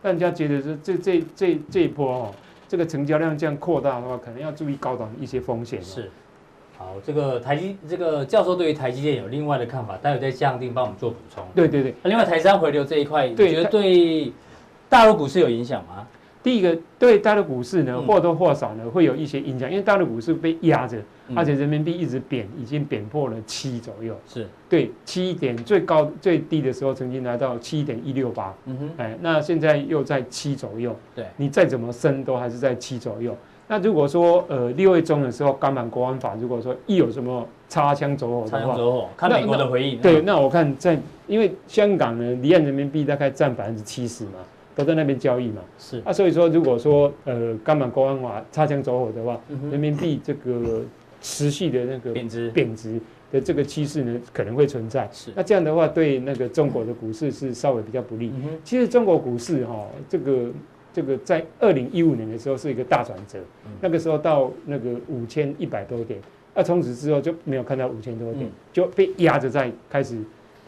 [0.00, 2.34] 大家觉得说这这这这一波哦，
[2.68, 5.82] 这个成交量这样扩大的话，可能要注意高档一些风险。
[5.82, 6.10] 是，
[6.76, 11.44] 好，这个台积这个教授对于台积电有另外的看法，待会再降定帮我们做补充。
[11.54, 14.32] 对对对，另外台商回流这一块，对你觉得对
[14.88, 16.06] 大陆股市有影响吗？
[16.42, 20.96] 第一个对大陆股市呢，或多或少呢会有一些影响，因为大陆股市被压着，
[21.34, 24.16] 而且人民币一直贬，已经贬破了七左右。
[24.26, 28.54] 是对七点最高最低的时候曾经来到七点一六八。
[28.66, 30.94] 嗯哼，哎，那现在又在七左右。
[31.14, 33.36] 对，你再怎么升都还是在七左右。
[33.66, 40.00] 那如果说呃六月中的时候，港版国安法如果说一有什么擦枪走火的话，走火，看美国的回应。
[40.00, 44.38] 对，那我看在因为香港呢离岸人民币大概占百分之七十嘛。
[44.78, 46.00] 都在那边交易嘛，是。
[46.04, 50.82] 啊，所以说如果说呃，港版国安法擦枪走火的话，嗯、人民币这个
[51.20, 52.48] 持续的那个贬值。
[52.50, 53.00] 贬值
[53.32, 55.08] 的这个趋势呢，可能会存在。
[55.12, 58.32] 是，那这样的话对那个中国的股市是稍微比较不利。
[58.36, 60.48] 嗯、其实中国股市哈、哦，这个
[60.92, 66.20] 这个在二零一五年的时候是一个大转折，嗯、那个时候到那个五千一百多点，
[66.54, 70.16] 那从此之后就没有看到五千多点，嗯、就被压着在开始。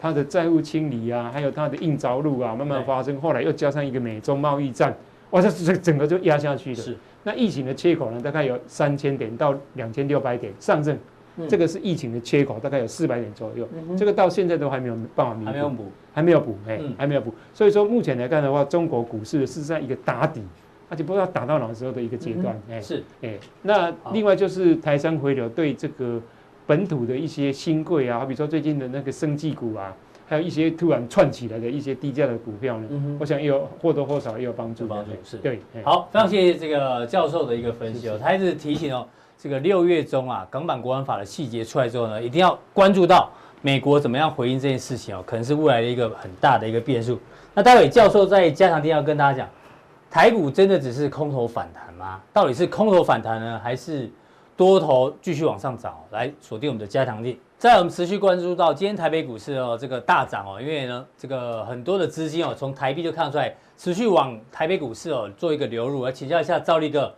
[0.01, 3.21] 它的债务清理啊，还有它的硬着陆啊，慢慢发生。
[3.21, 4.91] 后来又加上一个美中贸易战，
[5.29, 6.75] 哇，这这整个就压下去了。
[6.75, 6.97] 是。
[7.23, 10.97] 那疫情的缺口呢，大概有三千点到两千六百点上证，
[11.47, 13.69] 这个是疫情的缺口，大概有四百点左右。
[13.95, 15.51] 这个到现在都还没有办法弥补。
[15.51, 15.91] 还没有补。
[16.13, 17.31] 还没有补，哎，还没有补。
[17.53, 20.41] 所以说目前来看的话，中国股市是在一个打底，
[20.89, 22.59] 而且不知道打到哪时候的一个阶段。
[22.69, 23.03] 哎，是。
[23.21, 26.19] 哎，那另外就是台商回流对这个。
[26.71, 29.93] 本土的一些新贵啊，好比说最近的那个生技股啊，
[30.25, 34.87] 还有一些突然窜起来的一些低价的股票呢，嗯、我想也有或多或少也有帮助。
[34.87, 35.59] 帮助是对。
[35.83, 38.17] 好，非常谢谢这个教授的一个分析哦。
[38.17, 39.05] 他一直提醒哦，
[39.37, 43.29] 这个六月中啊，港版国安法的细节出来之后呢，一定要关注到
[43.61, 47.19] 美国怎么样回应这件事情哦，可能是未来的一个很大的一个变数。
[47.53, 49.49] 那待会教授在加强錠要跟大家讲，
[50.09, 52.21] 台股真的只是空头反弹吗？
[52.31, 54.09] 到底是空头反弹呢，还是？
[54.61, 57.39] 多头继续往上涨，来锁定我们的加强力。
[57.57, 66.05] 在我们持续关注到今天台北股市哦，这个大涨哦，因为呢，这个很多的资金哦，从台币就看出来，持续往台北股市哦做一个流入。
[66.05, 67.11] 来请教一下赵立哥，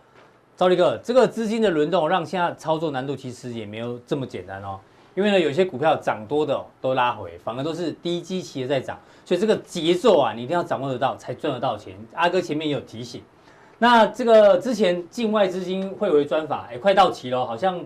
[0.55, 4.79] 赵立哥，这个资金的轮动让现在操作难度其实也没有这么简单哦。
[5.13, 11.93] 因为呢，有些股票涨多的都拉回，反而都是低基期的在涨，所以这个节奏啊，你一定要掌握得到，才赚得到钱。
[12.13, 13.21] 阿哥前面也有提醒。
[13.83, 17.85] 那这个之前境外资金汇回专法，哎，快到期了，好像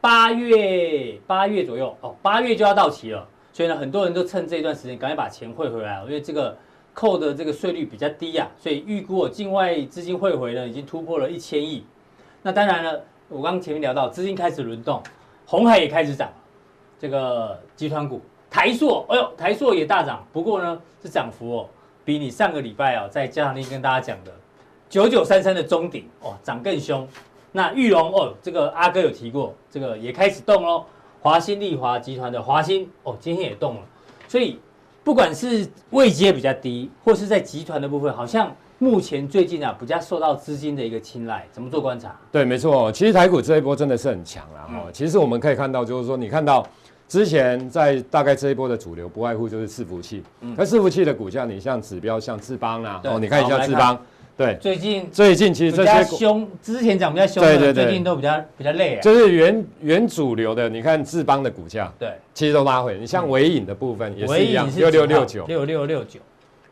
[0.00, 3.26] 八月八月左右哦，八月就要到期了。
[3.52, 6.56] 所以呢，很多人都趁这一段时间赶紧把钱汇回来，因为这个
[6.94, 11.84] 扣的这个税率比较低啊，所以预估境外资金汇回呢已经突破了一千亿。
[12.42, 15.02] 那当然了，我刚前面聊到资金开始轮动，
[15.44, 16.30] 红海也开始涨，
[17.00, 21.68] 这个集团股台塑，哎呦，台塑也大涨，不过呢是涨幅哦，
[22.04, 24.32] 比你上个礼拜啊在加强力跟大家讲的
[24.88, 27.06] 九九三三的中鼎哦涨更凶。
[27.52, 30.84] 那玉龙哦，这个阿哥有提过，这个也开始动喽。
[31.22, 33.80] 华新丽华集团的华新哦，今天也动了。
[34.28, 34.60] 所以
[35.02, 41.46] 不管是位阶比较低，或是在集团的部分，好像目前最近啊比较受到资金的一个青睐。
[41.50, 42.14] 怎么做观察？
[42.30, 42.92] 对，没错。
[42.92, 44.82] 其实台股这一波真的是很强了哈。
[44.86, 46.64] 嗯、其实我们可以看到，就是说你看到
[47.08, 50.22] 之前在大概这一波的主流，不外乎就是伺服器。
[50.42, 50.54] 嗯。
[50.58, 53.98] 那伺服器的股价，你像指标像智邦啊，哦，你看一下智邦。
[54.36, 59.00] 对，最近最近其实这些凶，之前讲比较凶的，对对对，最近都比较比较累啊。
[59.00, 62.98] 就是原原主流的，你看智邦的股价，对，其实都拉回。
[62.98, 66.20] 你像纬颖的部分也是一样，六六六九，六六六九，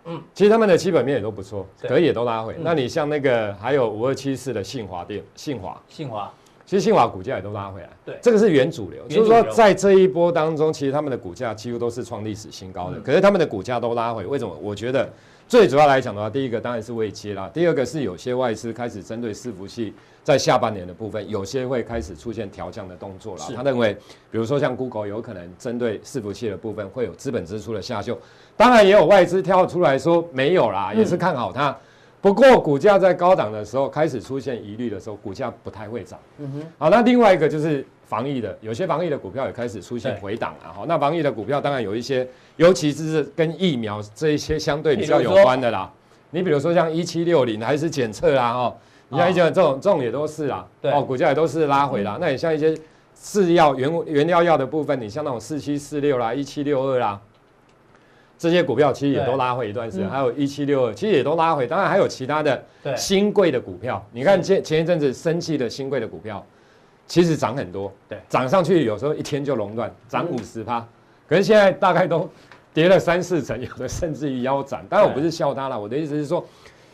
[0.05, 2.55] 嗯，其实他们的基本面也都不错，可以也都拉回。
[2.61, 6.31] 那你像那个还有五二七四的信华电，信华，信华，
[6.67, 7.89] 其实信华股价也都拉回来。
[8.05, 13.01] 对，这个是原主流，就是说在这一波当中，其实他们的股价几乎都是创历史新高的。
[13.01, 14.55] 可是他们的股价都拉回，为什么？
[14.61, 15.09] 我觉得。
[15.47, 23.45] 最主要来讲的话，第一个当然是未接啦，第二个是有些外资开始针对伺服器在下半年的部分，有些会开始出现调降的动作啦。
[23.55, 23.95] 他认为，
[24.31, 28.19] 比如说像 Google 有可能针对伺服器的部分会有资本支出的下修，
[28.57, 31.77] 当然也有外资跳出来说没有啦，也是看好它。
[32.23, 36.19] 不过股价在高档的时候开始出现疑虑的时候，股价不太会涨。
[36.39, 36.63] 嗯哼。
[36.79, 40.73] 好，那另外一个就是防疫的，有些防疫的股票也开始出现回档了。
[40.73, 45.91] 哈，那防疫的股票当然有一些，尤其是跟疫苗这一些相对比较有关的啦。
[46.31, 48.77] 你比如说像一七六零还是检测啦，哦，
[49.09, 50.67] 你像一些这种这种也都是啦。
[50.83, 52.19] 哦，股价也都是拉回啦。
[52.21, 52.77] 那你像一些
[53.15, 57.21] 制药原原料药的部分，你像那种四七四六啦，一七六二啦。
[58.37, 61.69] 这些股票其实也都拉回一段时间，还有一七六二，其实也都拉回。
[61.69, 62.63] 当然还有其他的
[62.97, 66.45] 新贵的股票，你看前前一阵子生气的新贵的股票，
[67.07, 70.87] 其实涨很多，对，涨上去有时候一天就熔断，涨五十趴。
[71.29, 72.29] 可是现在大概都
[72.73, 74.85] 跌了三四成，有的甚至于腰斩。
[74.89, 76.45] 当然我不是笑他了，我的意思是说，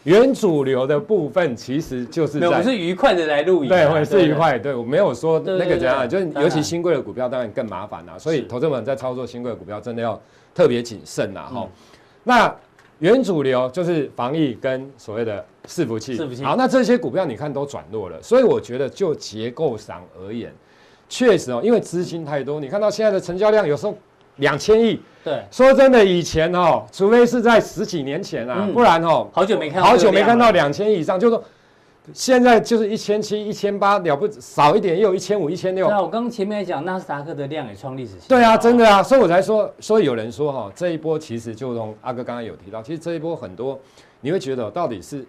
[0.05, 8.19] 原主流的部分其实就是在，我是愉快的来录影，对，我是愉快，对我没有说那个怎样，就是尤其新贵的股票当然更麻烦了。
[8.19, 10.21] 所以投资者在操作新贵的股票真的要。
[10.53, 11.69] 特别谨慎呐，哈。
[12.25, 12.53] 那
[13.01, 16.17] 原主流就是防疫跟所谓的伺服器。
[16.17, 16.45] 伺服器。
[16.45, 20.55] 好，那这些股票你看都转弱了，所以我觉得就结构上而言，
[21.09, 23.95] 确实哦，因为资金太多，你看到现在的成交量有时候
[24.37, 25.01] 两千亿。
[25.25, 25.43] 对。
[25.51, 31.45] 说真的，以前哦，除非是在十几年前啊，不然哦，好久没看，好久没看到两千亿以上，就是说。
[32.13, 35.89] 现在就是一千七、一千八了不少一点，也有一千五、一千六。
[35.89, 38.27] 那我刚刚前面讲纳斯达克的量也创历史新高。
[38.29, 43.79] 对啊，真的啊，所以我才说，所以有人说哈，这一波其实就从阿哥刚刚有提到，其实这一波很多，
[44.21, 45.25] 你会觉得到底是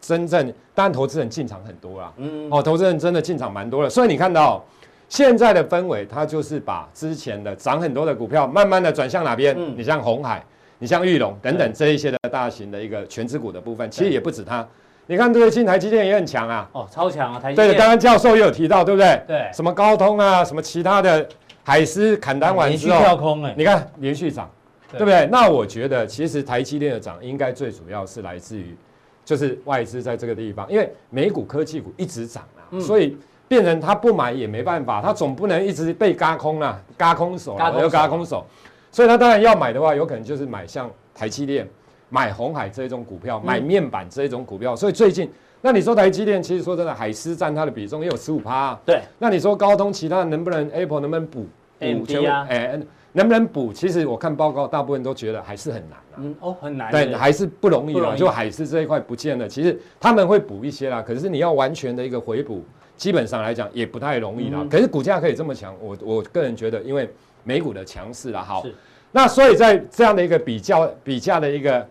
[0.00, 4.62] 真正，当然投资人进场很多啦，嗯，哦，投资人真的进场蛮多了，所以你看到
[5.08, 9.54] 现在的氛围，它就是把之前的涨很多的股票，慢慢的转向哪边？
[9.56, 10.44] 嗯，你像红海，
[10.80, 14.66] 你像玉龙等等这一些的大型的一个全值股的部分，其实也不止它。
[15.08, 17.68] 你看最近台积电也很强啊，哦，超强啊，台积电。
[17.68, 19.22] 对，刚刚教授也有提到，对不对？
[19.26, 19.50] 对。
[19.52, 21.26] 什么高通啊，什么其他的
[21.62, 24.50] 海思砍单完之后，连续跳空哎，你看连续涨，
[24.90, 25.28] 对不对？
[25.30, 28.76] 那我觉得其实台积电的涨应该最主要是来自于，
[29.24, 33.16] 就是外资在这个地方，因为美股科技股一直涨啊，所以
[33.46, 38.44] 变成他不买也没办法，他总不能一直被嘎空啊，嘎空手，又嘎空手，
[38.90, 41.68] 所以他当然要买的话，有可能就是买像台积电。
[42.08, 45.28] 买红海这种股票，买面板这种股票，嗯、所以最近，
[45.60, 48.78] 那你说台积电，其实说真的，海思占它的比重也有十五趴。
[48.84, 51.46] 对，那你说高通其他能不能，Apple 能不能补
[51.78, 52.26] 补？
[52.26, 52.80] 啊，哎、欸，
[53.12, 53.72] 能不能补？
[53.72, 56.16] 其实我看报告，大部分都觉得还是很难啊。
[56.18, 56.92] 嗯，哦，很难。
[56.92, 58.14] 对，还是不容易了。
[58.14, 61.02] 就海思这一块不见了，其实他们会补一些啦。
[61.02, 62.62] 可是你要完全的一个回补，
[62.96, 64.58] 基本上来讲也不太容易啦。
[64.60, 67.10] 嗯、可是股价可以这么强，我我个人觉得，因为
[67.42, 68.42] 美股的强势啦。
[68.42, 68.64] 好，
[69.10, 71.84] 那所以在这样的一个比较比价的一个。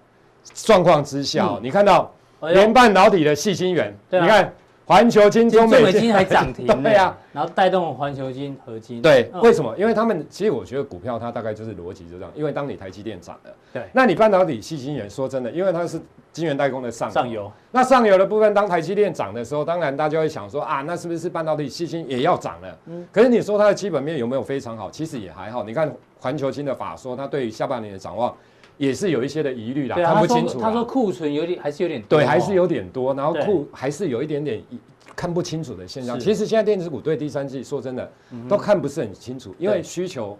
[0.54, 4.54] 状况之下，嗯、你看到联半导体的细晶圆，啊、你看
[4.86, 9.02] 环球金、中美晶还涨停， 对啊，然后带动环球金、合金。
[9.02, 9.76] 对，为什么？
[9.78, 16.00] 因为他们其实我觉得股票它大概就是逻辑就这样，因为当你台积电涨了，对，那你半导体细晶圆，说真的，因为它是
[16.32, 22.78] 晶圆代工的上上游，那上游的部分，当台积电涨的时候，当然大家会想说啊，那是不是半导体细晶也要涨了？
[22.86, 24.91] 嗯，可是你说它的基本面有没有非常好？
[24.91, 25.64] 其实也还好。
[25.64, 28.36] 你看环球金的法说，它对于下半年的展望。
[28.78, 30.59] 也是有一些的疑虑啦，看不清楚。
[30.59, 32.19] 他说库存有点，还是有点多。
[32.19, 34.61] 对，还是有点多，然后库还是有一点点
[35.15, 36.19] 看不清楚的现象。
[36.19, 38.11] 其实现在电子股对第三季说真的
[38.49, 40.38] 都看不是很清楚，因为需求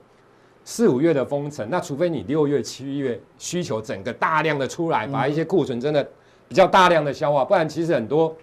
[0.65, 6.05] 四五月的封城，那除非你六月、七月需求整个大量的出来，把一些库存真的
[6.47, 8.36] 比较大量的消化，不然其实很多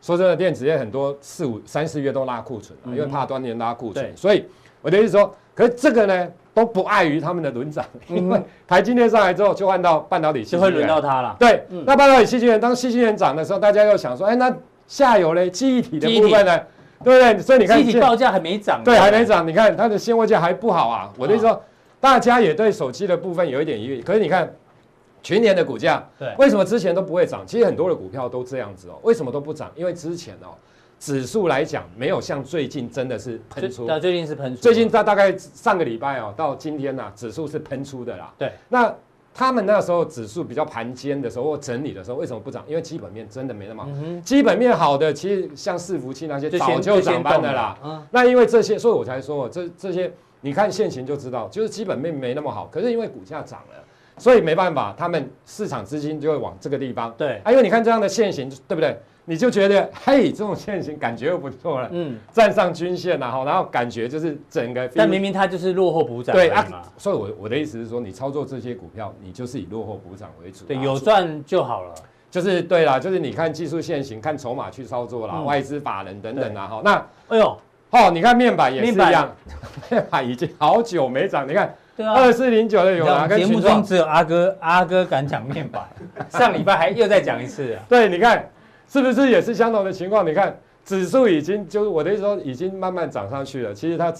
[0.00, 4.44] 说真的，电子业很多四五三四月都拉库存，因为怕端年拉库存，所以
[4.88, 11.36] 我的意思说，可是这个呢都不碍于他们的轮涨，因为台积电上来之后就换到半导体，就会轮到它了。
[11.38, 14.50] 对，那半导体矽晶圆当矽晶圆涨的时候，大家又想说，哎，那
[14.86, 16.58] 下游嘞记忆体的部分呢？
[17.04, 17.38] 对不对？
[17.38, 19.46] 所以你看，记忆体报价还没涨，对，还没涨。
[19.46, 21.12] 你看它的现货价还不好啊。
[21.18, 21.62] 我的意思说，
[22.00, 24.00] 大家也对手机的部分有一点疑虑。
[24.00, 24.50] 可是你看，
[25.22, 27.44] 全年的股价，对，为什么之前都不会涨？
[27.46, 28.98] 其实很多的股票都这样子哦。
[29.02, 29.70] 为什么都不涨？
[29.76, 30.56] 因为之前哦，
[30.98, 33.86] 指数来讲没有像最近真的是喷出。
[33.86, 34.62] 那，最近是喷出。
[34.62, 38.32] 最近在大概上个礼拜哦，到今天呐，指数是喷出的啦。
[38.38, 38.94] 对，那。
[39.34, 42.64] 他们那时候指数比较盘坚的时候或整理的时候，为什么不涨？
[42.66, 43.88] 因为基本面真的没那么好。
[44.24, 48.04] 基本面好的，其实像伺服器那些早就涨翻的啦。
[48.10, 52.68] 那因为这些，所以我才说，这这些你看现行就知道，就是基本面没那么好。
[52.72, 53.84] 可是因为股价涨了，
[54.16, 57.14] 所以没办法，他们市场资金就会往这个地方。
[57.16, 58.98] 对，啊，因为你看这样的现行，对不对？
[59.28, 66.66] 你就觉得，嘿，这种线型感觉又不错了，嗯，站上均线然后，然后感觉就是整个，但明明它就是落后补涨，对啊，
[66.96, 71.94] 所以我我的意思是说，你操作这些股票，你就是以落后补涨为主，对，有赚就好了，
[72.30, 77.58] 就是对啦，就是你看技术线型，看筹码去操作啦，外资法人等等啊，哈，那，哎呦，
[77.90, 79.30] 哦，你看面板也是一样，
[79.90, 80.26] 面板。
[80.26, 85.86] 已经好久没涨，你看，对啊，二四零九的有哪个节目中只有阿哥阿哥敢讲面板，
[86.30, 87.82] 上礼拜还又再讲一次，啊。
[87.90, 88.48] 对，你看。
[88.88, 90.26] 是不是也是相同的情况？
[90.26, 93.74] 你看指数已经就是我的意思说，已经慢慢涨上去了。
[93.74, 94.12] 其实它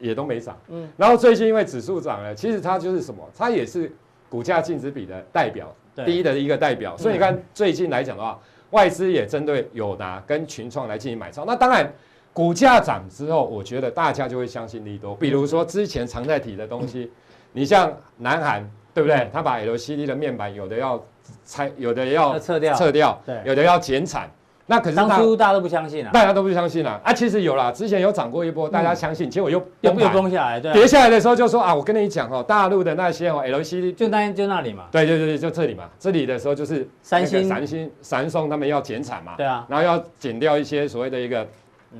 [0.00, 0.58] 也都没涨。
[0.68, 0.88] 嗯。
[0.96, 3.26] 然后最近因为指数涨了，其实它就是什么？
[3.36, 3.90] 它也是
[4.28, 5.72] 股价净值比的代表，
[6.04, 6.96] 第一的一个代表。
[6.96, 8.38] 所以你看最近来讲的话，
[8.70, 11.44] 外资也针对友达跟群创来进行买超。
[11.44, 11.90] 那当然，
[12.32, 15.14] 股价涨之后，我觉得大家就会相信利多。
[15.14, 17.10] 比如说之前常在提的东西，
[17.52, 18.68] 你像南韩，
[18.98, 19.30] 对不对？
[19.32, 21.00] 他把 LCD 的面板有的要。
[21.44, 24.30] 拆有的要撤掉，撤掉，对，有的要减产，
[24.64, 41.46] 那可是当初大家都不相信啊，大家都不相信啊，啊，其实有啦，之前有涨过一波，大家相信，结果又又又崩下来，对，跌下来的时候就说啊，我跟你讲哦，大陆的那些哦，LCD 就那就那里嘛，对对对，就这里嘛，这里的时候就是三星、三星、三松他们要减产嘛，对啊，然后要减掉一些所谓的一个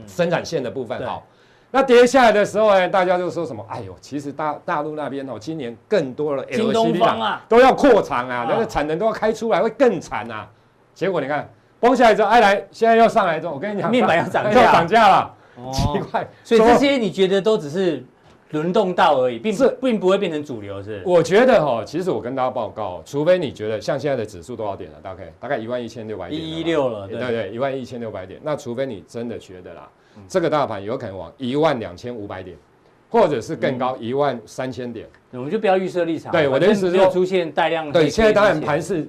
[0.07, 1.23] 生产线的部分，好。
[1.71, 3.65] 那跌下来的时候呢，大家就说什么？
[3.69, 10.49] 哎呦，其实大大陆那边哦，今年更多了 LCD 啊，都要扩产啊，那个产能都要开出来，会更惨啊。
[10.95, 11.49] 结果你看，
[11.79, 15.35] 崩下来之后，哎来，现在又上来之后，我跟你讲，面板要涨价，要涨价了。
[15.73, 18.03] 奇怪，所以这些你觉得都只是
[18.53, 21.03] 轮动到而已，并是并不会变成主流，是？
[21.05, 24.99] 我觉得哈，其实我跟大家报告，除非你觉得像现在的指数多少点了？
[25.03, 28.41] 大概大概一万一千六百点，一一六了，对对，一万一千六百点。
[28.43, 29.87] 那除非你真的觉得啦。
[30.27, 32.57] 这个大盘有可能往一万两千五百点，
[33.11, 36.33] 或者是更高一万三千点，我们就不要预设立场。
[36.33, 39.07] 对，我的意思是说，出现带量对，现在当然盘是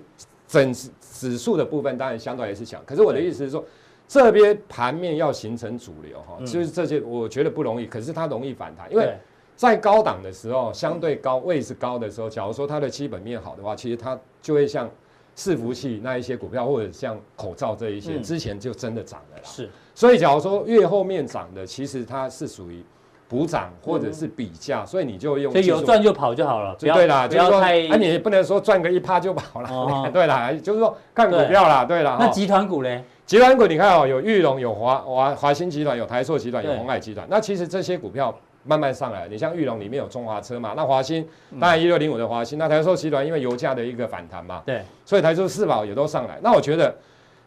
[0.47, 2.81] 整指数的部分，当然相对也是强。
[2.85, 3.63] 可是我的意思是说，
[4.07, 9.13] 这边盘面要形成主流哈，就是这些我觉得不容易，可是它容易反弹，因为
[9.55, 14.89] 在高档的时候，相对高位置高的时候，假如说它的基本面好的话，其实它就会像。
[15.35, 19.43] 伺服器那一些股票，或者像口罩这一些，嗯、之前就真的涨了啦。
[19.45, 19.69] 是，
[19.99, 22.81] 所以假如说越后面涨的，其实它是属于
[23.27, 25.51] 补涨或者是比价，嗯、所以你就用。
[25.51, 27.85] 所以有赚就跑就好了，对啦，不要太。
[27.89, 29.69] 啊，你也不能说赚个一趴就跑了。
[29.69, 32.15] 哦、对啦，就是说看股票啦，对啦。
[32.17, 33.03] 那集团股呢？
[33.25, 37.27] 集团股你看哦，有裕隆，有华华华兴集团，有台塑集团，有鸿海集团。
[37.29, 38.33] 那其实这些股票。
[38.65, 41.25] 慢慢上来，你像裕隆里面有中华车嘛，那华兴
[41.59, 46.37] 当然一六零五的华兴，那台塑集团因为油价的一个反弹嘛，对，所以台塑四宝也都上来。
[46.43, 46.93] 那我觉得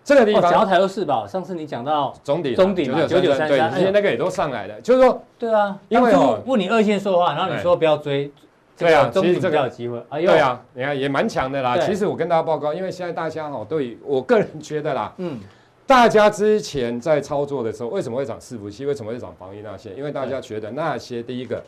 [0.05, 6.13] 这个地方，讲到台塑四宝，上次你讲到中鼎，中鼎嘛，九九三三，对，这些那个也都上来了，就是说，对啊，因为
[6.45, 8.31] 问你二线说的话，然后你说不要追，
[8.77, 11.79] 对啊，中鼎比较有机会，对啊，你看也蛮强的啦。
[11.79, 15.41] 其实我跟大家报告，因为现在大家哈，对我个人觉得啦，嗯。
[15.85, 18.87] 大家之前在操作的时候，为什么会涨伺服器？
[18.87, 19.93] 为什么会涨防疫那些？
[19.95, 21.63] 因为大家觉得那些第一个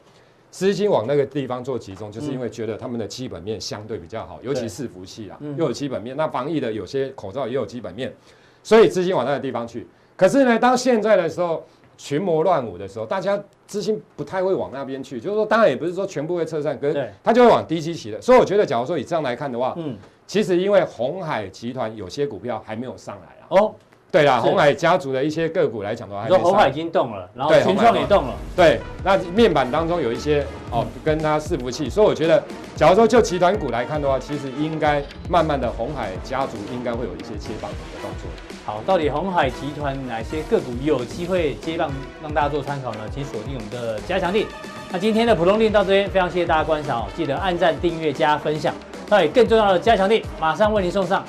[0.55, 6.17] 资金往那个地方做集中，就是因为觉得他们的基本面相对比较好，尤其是服器啊，又有基本面。
[6.17, 8.15] 那防疫的有些口罩也有基本面，
[8.63, 9.85] 所以资金往那个地方去。
[10.15, 11.67] 可是呢，当现在的时候
[11.99, 13.37] 群魔乱舞的时候，大家
[13.67, 15.21] 资金不太会往那边去。
[15.21, 18.23] 就是说，当然也不是说全部会撤散，可是他就会往低基期的。
[18.23, 23.47] 所以我觉得，假如说以这样来看的话，嗯，其实因为鸿海集团有些股票还没有上来啊。
[23.49, 23.75] 哦。
[24.15, 28.35] 对啦，红海家族的一些个股来讲的话，说红海已经动了，然后群创也动了。
[28.55, 32.41] 对，那面板当中有一些哦，跟它伺服器，所以我觉得，
[32.77, 38.31] 假如说就集团股来看的话，其实应该慢慢的红海家族应该会有一些接棒的动作。
[38.65, 41.91] 好，到底红海集团哪些个股有机会接棒，
[42.23, 43.01] 让大家做参考呢？
[43.13, 44.47] 请锁定我们的加强力。
[44.93, 48.73] 那今天的普通令到这边，非常谢谢大家观赏哦，记得按赞、订阅、加分享。
[49.11, 51.25] 那也更重要的加强力，马上为您送上。